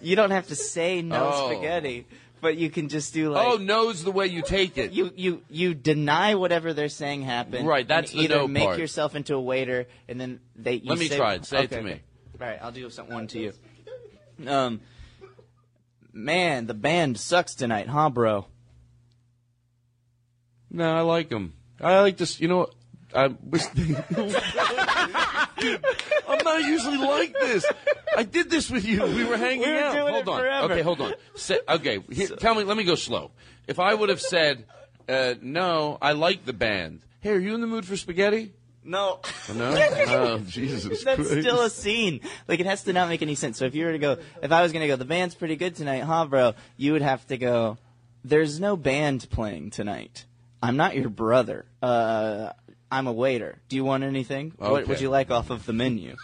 [0.00, 1.50] you don't have to say no Oh.
[1.50, 2.06] spaghetti,
[2.46, 4.92] but you can just do like oh, no's the way you take it.
[4.92, 7.66] you you you deny whatever they're saying happened.
[7.66, 8.78] Right, that's and the either no make part.
[8.78, 10.80] yourself into a waiter, and then they.
[10.84, 11.44] Let me say, try it.
[11.44, 12.00] Say it Okay, to me.
[12.40, 13.52] All right, I'll do something one to you.
[14.46, 14.80] Um,
[16.12, 18.46] man, the band sucks tonight, huh, bro?
[20.70, 21.52] No, I like them.
[21.80, 22.40] I like this.
[22.40, 22.74] You know, what?
[23.12, 23.24] I
[25.56, 25.78] wish.
[26.28, 27.64] I'm not usually like this.
[28.16, 29.04] I did this with you.
[29.04, 30.10] We were hanging We were out.
[30.10, 30.40] hold on.
[30.40, 30.72] forever.
[30.72, 31.14] Okay, hold on.
[31.34, 32.64] Say, okay, here, tell me.
[32.64, 33.30] Let me go slow.
[33.66, 34.64] If I would have said,
[35.08, 37.00] Uh, no, I like the band.
[37.20, 38.52] Hey, are you in the mood for spaghetti?
[38.84, 39.20] No.
[39.54, 39.70] No?
[40.08, 41.40] Oh, Jesus That's Christ.
[41.42, 42.20] still a scene.
[42.48, 43.58] Like it has to not make any sense.
[43.58, 45.74] So if you were to go, if I was gonna go, the band's pretty good
[45.74, 46.54] tonight, huh, bro?
[46.76, 47.78] You would have to go.
[48.24, 50.24] There's no band playing tonight.
[50.62, 51.66] I'm not your brother.
[51.82, 52.50] Uh,
[52.96, 53.58] I'm a waiter.
[53.68, 54.54] Do you want anything?
[54.56, 56.16] What would you like off of the menu?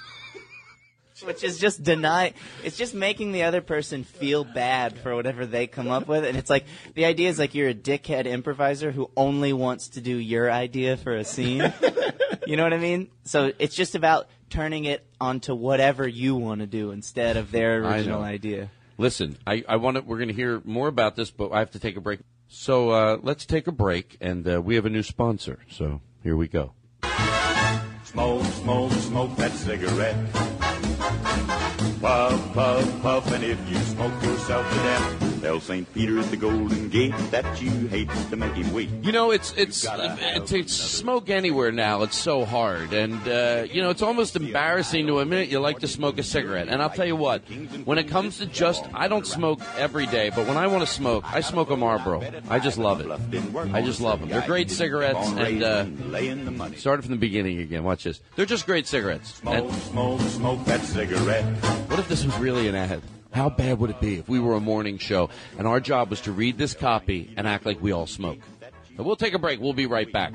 [1.23, 2.33] Which is just deny.
[2.65, 6.35] It's just making the other person feel bad for whatever they come up with, and
[6.35, 10.17] it's like the idea is like you're a dickhead improviser who only wants to do
[10.17, 11.75] your idea for a scene.
[12.47, 13.11] you know what I mean?
[13.25, 17.85] So it's just about turning it onto whatever you want to do instead of their
[17.85, 18.71] original idea.
[18.97, 20.03] Listen, I, I want to.
[20.03, 22.21] We're going to hear more about this, but I have to take a break.
[22.49, 25.59] So uh, let's take a break, and uh, we have a new sponsor.
[25.71, 26.73] So here we go.
[28.05, 30.17] Smoke, smoke, smoke that cigarette.
[32.01, 35.95] Puff, puff, puff, and if you smoke yourself to death, tell St.
[35.95, 38.89] Peter at the Golden Gate that you hate to make him wait.
[39.03, 40.17] You know, it's it's uh,
[40.47, 42.03] to smoke anywhere now.
[42.03, 45.89] It's so hard, and uh, you know, it's almost embarrassing to admit you like to
[45.89, 46.67] smoke a cigarette.
[46.69, 47.43] And I'll tell you what,
[47.85, 50.93] when it comes to just, I don't smoke every day, but when I want to
[50.93, 52.21] smoke, I smoke a Marlboro.
[52.51, 53.73] I just love it.
[53.73, 54.29] I just love them.
[54.29, 57.85] They're great cigarettes, and uh, started from the beginning again.
[57.85, 58.21] Watch this.
[58.35, 59.35] They're just great cigarettes.
[59.35, 61.45] Smoke, smoke, smoke that cigarette.
[61.89, 63.03] What if this was really an ad?
[63.33, 66.21] How bad would it be if we were a morning show and our job was
[66.23, 68.39] to read this copy and act like we all smoke?
[68.99, 69.61] We'll take a break.
[69.61, 70.35] We'll be right back.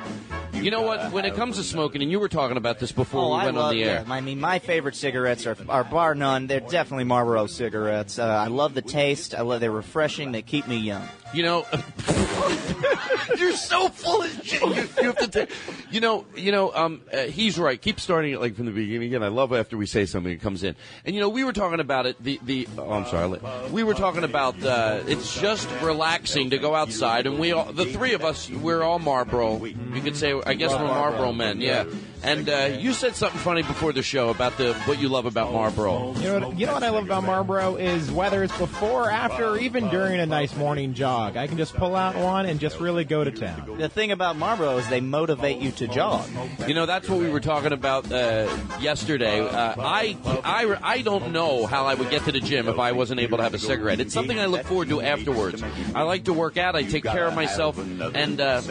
[0.61, 1.11] You know what?
[1.11, 3.57] When it comes to smoking, and you were talking about this before Oh, we went
[3.57, 3.99] on the air.
[4.03, 4.11] them.
[4.11, 6.47] I mean, my favorite cigarettes are, are bar none.
[6.47, 8.19] They're definitely Marlboro cigarettes.
[8.19, 9.33] Uh, I love the taste.
[9.35, 10.31] I love they're refreshing.
[10.31, 11.07] They keep me young.
[11.33, 11.65] You know,
[13.37, 14.61] you're so full of shit.
[14.61, 15.49] You, you have to take.
[15.91, 16.73] You know, you know.
[16.73, 17.81] Um, uh, he's right.
[17.81, 19.23] Keep starting it like from the beginning again.
[19.23, 20.75] I love after we say something, it comes in.
[21.05, 22.21] And you know, we were talking about it.
[22.23, 22.67] The the.
[22.77, 23.39] Oh, I'm sorry.
[23.71, 24.61] We were talking about.
[24.63, 28.81] Uh, it's just relaxing to go outside, and we all, the three of us, we're
[28.81, 29.63] all Marlboro.
[29.65, 31.59] You could say, I guess we're Marlboro men.
[31.61, 31.83] Yeah.
[32.23, 35.53] And uh, you said something funny before the show about the what you love about
[35.53, 36.13] Marlboro.
[36.15, 39.45] You know, what, you know what I love about Marlboro is whether it's before, after,
[39.49, 42.79] or even during a nice morning jog, I can just pull out one and just
[42.79, 43.77] really go to town.
[43.77, 46.27] The thing about Marlboro is they motivate you to jog.
[46.67, 48.47] You know, that's what we were talking about uh,
[48.79, 49.39] yesterday.
[49.39, 52.91] Uh, I, I, I don't know how I would get to the gym if I
[52.93, 53.99] wasn't able to have a cigarette.
[53.99, 55.63] It's something I look forward to afterwards.
[55.93, 56.75] I like to work out.
[56.75, 58.61] I take care of myself, and uh,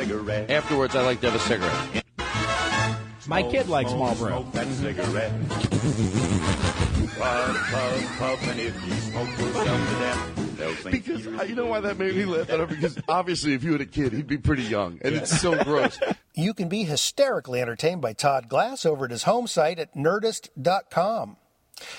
[0.48, 2.05] afterwards I like to have a cigarette.
[3.28, 4.42] My kid likes Marlboro.
[4.42, 5.32] Smoke that cigarette.
[7.18, 10.90] puff, puff, puff, and if you smoke yourself to death, tell St.
[10.92, 12.68] Because Peter uh, you know why that made me laugh at?
[12.68, 15.98] Because obviously, if you had a kid, he'd be pretty young, and it's so gross.
[16.34, 21.36] You can be hysterically entertained by Todd Glass over at his home site at nerdist.com.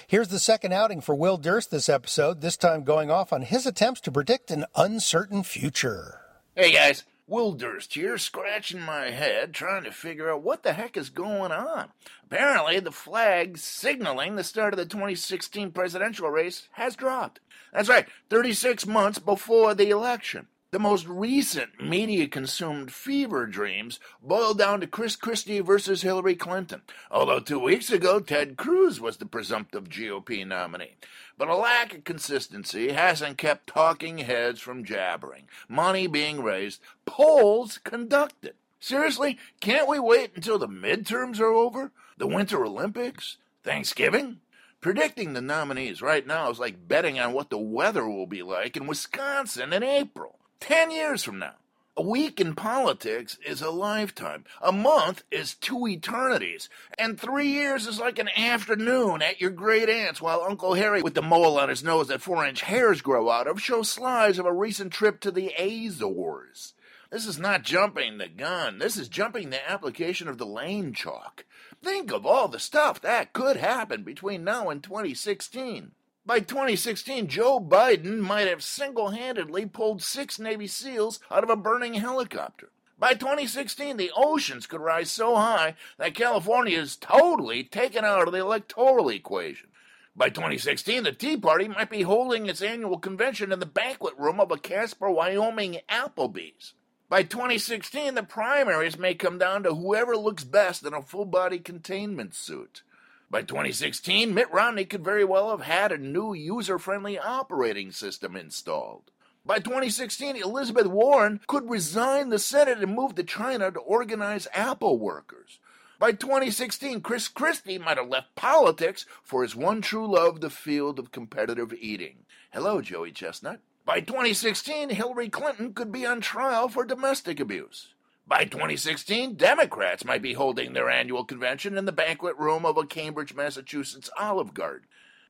[0.08, 3.66] Here's the second outing for Will Durst this episode, this time going off on his
[3.66, 6.22] attempts to predict an uncertain future.
[6.56, 10.96] Hey guys, Will Durst here, scratching my head, trying to figure out what the heck
[10.96, 11.90] is going on.
[12.24, 17.42] Apparently, the flag signaling the start of the 2016 presidential race has dropped.
[17.74, 20.48] That's right, 36 months before the election.
[20.72, 26.82] The most recent media consumed fever dreams boiled down to Chris Christie versus Hillary Clinton,
[27.12, 30.96] although two weeks ago Ted Cruz was the presumptive GOP nominee.
[31.38, 37.78] But a lack of consistency hasn't kept talking heads from jabbering, money being raised, polls
[37.84, 38.56] conducted.
[38.80, 41.92] Seriously, can't we wait until the midterms are over?
[42.18, 43.38] The Winter Olympics?
[43.64, 44.40] Thanksgiving?
[44.82, 48.78] Predicting the nominees right now is like betting on what the weather will be like
[48.78, 50.40] in Wisconsin in April.
[50.60, 51.56] Ten years from now.
[52.00, 54.46] A week in politics is a lifetime.
[54.62, 56.70] A month is two eternities.
[56.96, 61.16] And three years is like an afternoon at your great aunt's while Uncle Harry, with
[61.16, 64.46] the mole on his nose that four inch hairs grow out of, shows slides of
[64.46, 66.76] a recent trip to the Azores.
[67.10, 68.78] This is not jumping the gun.
[68.78, 71.46] This is jumping the application of the lane chalk.
[71.84, 75.94] Think of all the stuff that could happen between now and 2016.
[76.28, 81.56] By 2016, Joe Biden might have single handedly pulled six Navy SEALs out of a
[81.56, 82.70] burning helicopter.
[83.00, 88.34] By 2016, the oceans could rise so high that California is totally taken out of
[88.34, 89.70] the electoral equation.
[90.18, 94.42] By 2016, the Tea Party might be holding its annual convention in the banquet room
[94.42, 96.74] of a Casper, Wyoming Applebee's.
[97.08, 101.60] By 2016, the primaries may come down to whoever looks best in a full body
[101.60, 102.82] containment suit.
[103.30, 108.38] By 2016, Mitt Romney could very well have had a new user friendly operating system
[108.38, 109.12] installed.
[109.46, 114.98] By 2016, Elizabeth Warren could resign the Senate and move to China to organize Apple
[114.98, 115.60] workers.
[116.00, 120.98] By 2016, Chris Christie might have left politics for his one true love, the field
[120.98, 122.20] of competitive eating.
[122.54, 123.60] Hello, Joey Chestnut.
[123.86, 127.94] By 2016, Hillary Clinton could be on trial for domestic abuse.
[128.28, 132.86] By 2016, Democrats might be holding their annual convention in the banquet room of a
[132.86, 134.88] Cambridge, Massachusetts Olive Garden.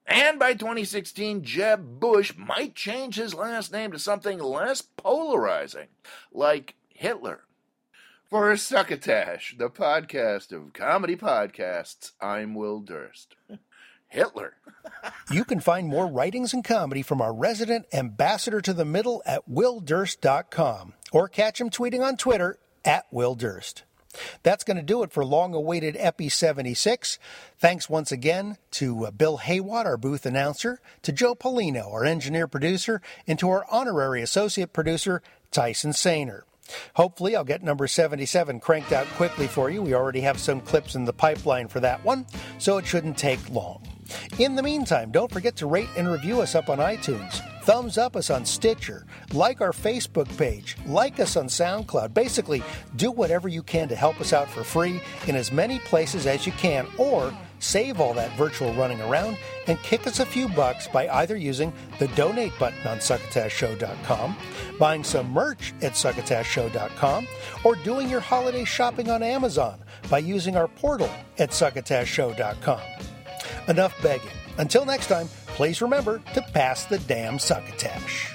[0.07, 5.89] And by 2016, Jeb Bush might change his last name to something less polarizing,
[6.31, 7.41] like Hitler.
[8.29, 13.35] For Succotash, the podcast of comedy podcasts, I'm Will Durst.
[14.07, 14.55] Hitler.
[15.31, 19.47] You can find more writings and comedy from our resident ambassador to the middle at
[19.49, 22.57] willdurst.com or catch him tweeting on Twitter
[22.87, 23.83] at Will Durst.
[24.41, 27.19] That's going to do it for long awaited Epi 76.
[27.59, 32.47] Thanks once again to uh, Bill Haywatt, our booth announcer, to Joe Polino, our engineer
[32.47, 36.41] producer, and to our honorary associate producer, Tyson Sainer.
[36.95, 39.81] Hopefully, I'll get number 77 cranked out quickly for you.
[39.81, 42.25] We already have some clips in the pipeline for that one,
[42.57, 43.83] so it shouldn't take long.
[44.39, 47.41] In the meantime, don't forget to rate and review us up on iTunes.
[47.63, 49.05] Thumbs up us on Stitcher.
[49.33, 50.77] Like our Facebook page.
[50.85, 52.13] Like us on SoundCloud.
[52.13, 52.63] Basically,
[52.95, 56.45] do whatever you can to help us out for free in as many places as
[56.45, 60.87] you can, or save all that virtual running around and kick us a few bucks
[60.87, 64.37] by either using the donate button on succotashshow.com,
[64.79, 67.27] buying some merch at succotashshow.com,
[67.63, 69.79] or doing your holiday shopping on Amazon
[70.09, 72.81] by using our portal at succotashshow.com.
[73.67, 74.31] Enough begging.
[74.57, 78.33] Until next time, please remember to pass the damn succotash.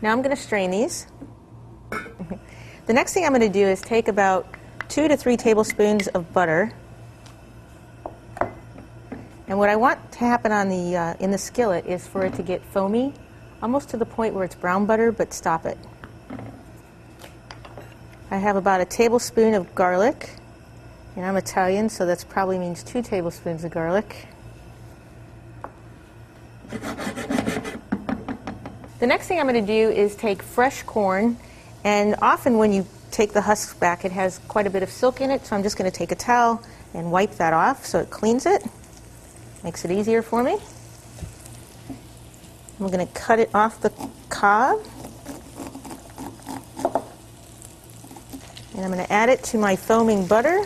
[0.04, 1.08] Now I'm going to strain these.
[2.86, 4.46] the next thing I'm going to do is take about
[4.90, 6.72] two to three tablespoons of butter.
[9.48, 12.34] And what I want to happen on the uh, in the skillet is for it
[12.36, 13.14] to get foamy,
[13.62, 15.78] almost to the point where it's brown butter, but stop it.
[18.32, 20.32] I have about a tablespoon of garlic,
[21.16, 24.28] and I'm Italian, so that probably means two tablespoons of garlic.
[29.00, 31.38] The next thing I'm going to do is take fresh corn,
[31.84, 35.22] and often when you take the husk back, it has quite a bit of silk
[35.22, 36.62] in it, so I'm just going to take a towel
[36.94, 38.62] and wipe that off so it cleans it.
[39.64, 40.58] Makes it easier for me.
[42.78, 43.90] I'm going to cut it off the
[44.28, 44.84] cob.
[48.76, 50.66] And I'm going to add it to my foaming butter.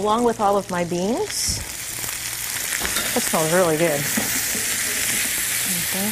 [0.00, 1.58] Along with all of my beans.
[3.12, 4.00] That smells really good.
[5.84, 6.08] Okay.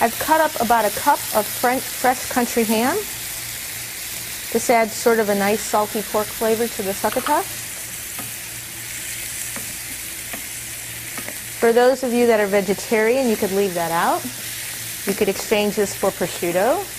[0.00, 2.96] I've cut up about a cup of fresh country ham.
[4.52, 7.44] This adds sort of a nice salty pork flavor to the succotash.
[11.60, 14.24] For those of you that are vegetarian, you could leave that out.
[15.06, 16.97] You could exchange this for prosciutto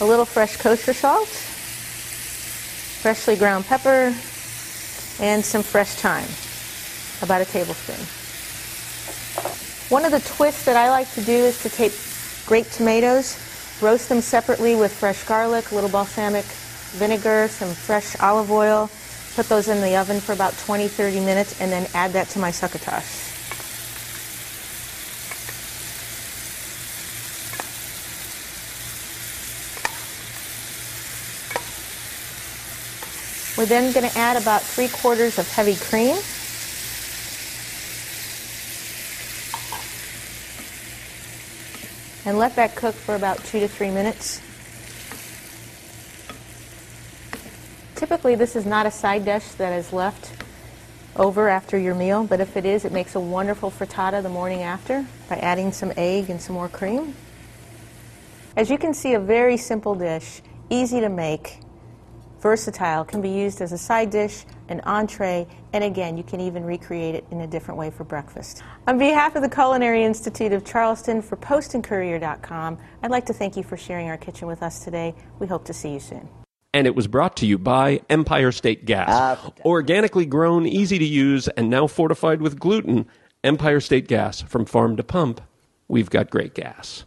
[0.00, 1.28] a little fresh kosher salt,
[3.02, 4.14] freshly ground pepper,
[5.20, 6.28] and some fresh thyme,
[7.22, 8.00] about a tablespoon.
[9.90, 11.92] One of the twists that I like to do is to take
[12.46, 13.36] grape tomatoes,
[13.82, 16.44] roast them separately with fresh garlic, a little balsamic
[16.96, 18.90] vinegar, some fresh olive oil,
[19.36, 22.38] put those in the oven for about 20, 30 minutes, and then add that to
[22.38, 23.29] my succotash.
[33.60, 36.16] We're then going to add about three quarters of heavy cream.
[42.24, 44.40] And let that cook for about two to three minutes.
[47.96, 50.42] Typically, this is not a side dish that is left
[51.16, 54.62] over after your meal, but if it is, it makes a wonderful frittata the morning
[54.62, 57.14] after by adding some egg and some more cream.
[58.56, 61.58] As you can see, a very simple dish, easy to make,
[62.40, 66.64] versatile, can be used as a side dish, an entree, and again, you can even
[66.64, 68.62] recreate it in a different way for breakfast.
[68.86, 73.62] On behalf of the Culinary Institute of Charleston for PostandCourier.com, I'd like to thank you
[73.62, 75.14] for sharing our kitchen with us today.
[75.38, 76.28] We hope to see you soon.
[76.72, 79.40] And it was brought to you by Empire State Gas.
[79.64, 83.06] Organically grown, easy to use, and now fortified with gluten.
[83.42, 85.40] Empire State Gas, from farm to pump,
[85.88, 87.04] we've got great gas.